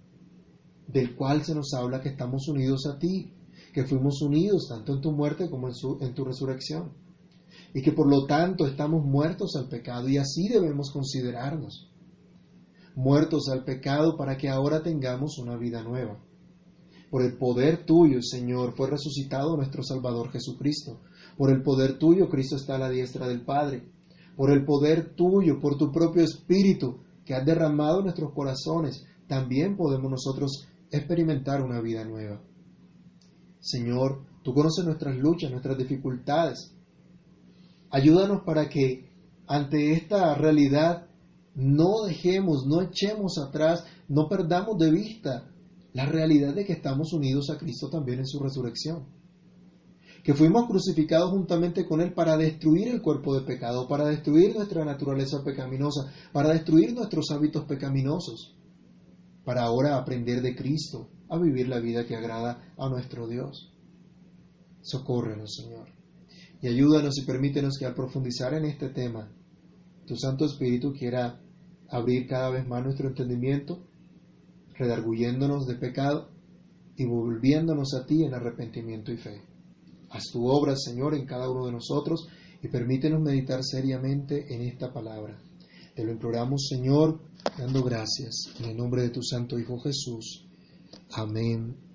del 0.87 1.17
cual 1.17 1.43
se 1.43 1.55
nos 1.55 1.73
habla 1.73 2.03
que 2.03 2.11
estamos 2.11 2.47
unidos 2.49 2.87
a 2.87 2.99
ti, 2.99 3.33
que 3.73 3.85
fuimos 3.85 4.21
unidos 4.21 4.67
tanto 4.69 4.95
en 4.95 5.01
tu 5.01 5.13
muerte 5.13 5.49
como 5.49 5.69
en, 5.69 5.75
en 6.01 6.15
tu 6.15 6.25
resurrección 6.25 6.93
y 7.73 7.83
que 7.83 7.93
por 7.93 8.09
lo 8.09 8.27
tanto 8.27 8.67
estamos 8.67 9.05
muertos 9.05 9.57
al 9.57 9.69
pecado 9.69 10.09
y 10.09 10.17
así 10.17 10.49
debemos 10.49 10.91
considerarnos. 10.91 11.91
Muertos 12.97 13.49
al 13.49 13.65
pecado 13.65 14.17
para 14.17 14.37
que 14.37 14.49
ahora 14.49 14.83
tengamos 14.83 15.39
una 15.39 15.57
vida 15.57 15.83
nueva. 15.83 16.19
Por 17.11 17.23
el 17.23 17.37
poder 17.39 17.85
tuyo, 17.85 18.21
Señor, 18.23 18.75
fue 18.77 18.89
resucitado 18.89 19.57
nuestro 19.57 19.83
Salvador 19.83 20.31
Jesucristo. 20.31 21.01
Por 21.37 21.51
el 21.51 21.63
poder 21.63 21.99
tuyo, 21.99 22.29
Cristo 22.29 22.57
está 22.57 22.77
a 22.77 22.79
la 22.79 22.91
diestra 22.91 23.27
del 23.27 23.45
Padre. 23.45 23.85
Por 24.37 24.51
el 24.51 24.65
poder 24.65 25.15
tuyo, 25.15 25.61
por 25.61 25.77
tu 25.77 25.91
propio 25.91 26.23
Espíritu 26.23 26.99
que 27.25 27.35
has 27.35 27.45
derramado 27.45 28.03
nuestros 28.03 28.33
corazones, 28.33 29.05
también 29.27 29.77
podemos 29.77 30.11
nosotros 30.11 30.69
experimentar 30.91 31.63
una 31.63 31.81
vida 31.81 32.05
nueva. 32.05 32.41
Señor, 33.61 34.25
tú 34.43 34.53
conoces 34.55 34.85
nuestras 34.85 35.17
luchas, 35.17 35.51
nuestras 35.51 35.77
dificultades, 35.79 36.75
Ayúdanos 37.91 38.43
para 38.45 38.69
que 38.69 39.11
ante 39.49 39.93
esta 39.93 40.35
realidad 40.35 41.09
no 41.57 42.05
dejemos, 42.07 42.65
no 42.67 42.83
echemos 42.83 43.37
atrás, 43.39 43.85
no 44.09 44.29
perdamos 44.29 44.79
de 44.79 44.91
vista 44.93 45.51
la 45.93 46.07
realidad 46.07 46.55
de 46.55 46.65
que 46.65 46.73
estamos 46.73 47.13
unidos 47.13 47.51
a 47.51 47.59
Cristo 47.59 47.91
también 47.91 48.21
en 48.21 48.27
su 48.27 48.39
resurrección. 48.39 49.07
Que 50.23 50.35
fuimos 50.35 50.69
crucificados 50.69 51.31
juntamente 51.31 51.85
con 51.85 52.01
Él 52.01 52.13
para 52.13 52.37
destruir 52.37 52.89
el 52.89 53.03
cuerpo 53.03 53.35
de 53.35 53.45
pecado, 53.45 53.89
para 53.89 54.05
destruir 54.05 54.55
nuestra 54.55 54.85
naturaleza 54.85 55.43
pecaminosa, 55.43 56.13
para 56.33 56.51
destruir 56.51 56.95
nuestros 56.95 57.31
hábitos 57.33 57.65
pecaminosos, 57.65 58.55
para 59.45 59.63
ahora 59.63 59.97
aprender 59.97 60.43
de 60.43 60.55
Cristo 60.55 61.09
a 61.29 61.39
vivir 61.39 61.69
la 61.69 61.81
vida 61.81 62.07
que 62.07 62.15
agrada 62.15 62.73
a 62.77 62.89
nuestro 62.89 63.27
Dios. 63.27 63.73
Socórrenos, 64.83 65.55
Señor 65.57 66.00
y 66.63 66.69
ayúdanos 66.69 67.19
y 67.19 67.25
permítenos 67.25 67.79
que 67.79 67.87
al 67.87 67.95
profundizar 67.95 68.55
en 68.55 68.67
este 68.67 68.91
tema, 68.91 69.33
tu 70.07 70.17
Santo 70.17 70.45
Espíritu 70.45 70.93
quiera 70.93 71.41
abrir 71.89 72.27
cada 72.27 72.51
vez 72.51 72.67
más 72.67 72.85
nuestro 72.85 73.09
entendimiento, 73.09 73.87
redarguyéndonos 74.77 75.67
de 75.67 75.77
pecado 75.77 76.31
y 76.97 77.07
volviéndonos 77.07 77.95
a 77.95 78.05
ti 78.05 78.25
en 78.25 78.35
arrepentimiento 78.35 79.13
y 79.13 79.17
fe. 79.17 79.43
Haz 80.11 80.25
tu 80.33 80.47
obra, 80.47 80.77
Señor, 80.77 81.15
en 81.15 81.25
cada 81.25 81.51
uno 81.51 81.67
de 81.67 81.73
nosotros 81.73 82.29
y 82.63 82.69
permítenos 82.69 83.21
meditar 83.21 83.63
seriamente 83.63 84.55
en 84.55 84.63
esta 84.63 84.93
palabra. 84.93 85.41
Te 85.95 86.05
lo 86.05 86.13
imploramos, 86.13 86.67
Señor, 86.69 87.21
dando 87.57 87.83
gracias 87.83 88.51
en 88.59 88.67
el 88.67 88.77
nombre 88.77 89.03
de 89.03 89.11
tu 89.11 89.23
Santo 89.23 89.59
Hijo 89.59 89.79
Jesús. 89.81 90.47
Amén 91.13 91.90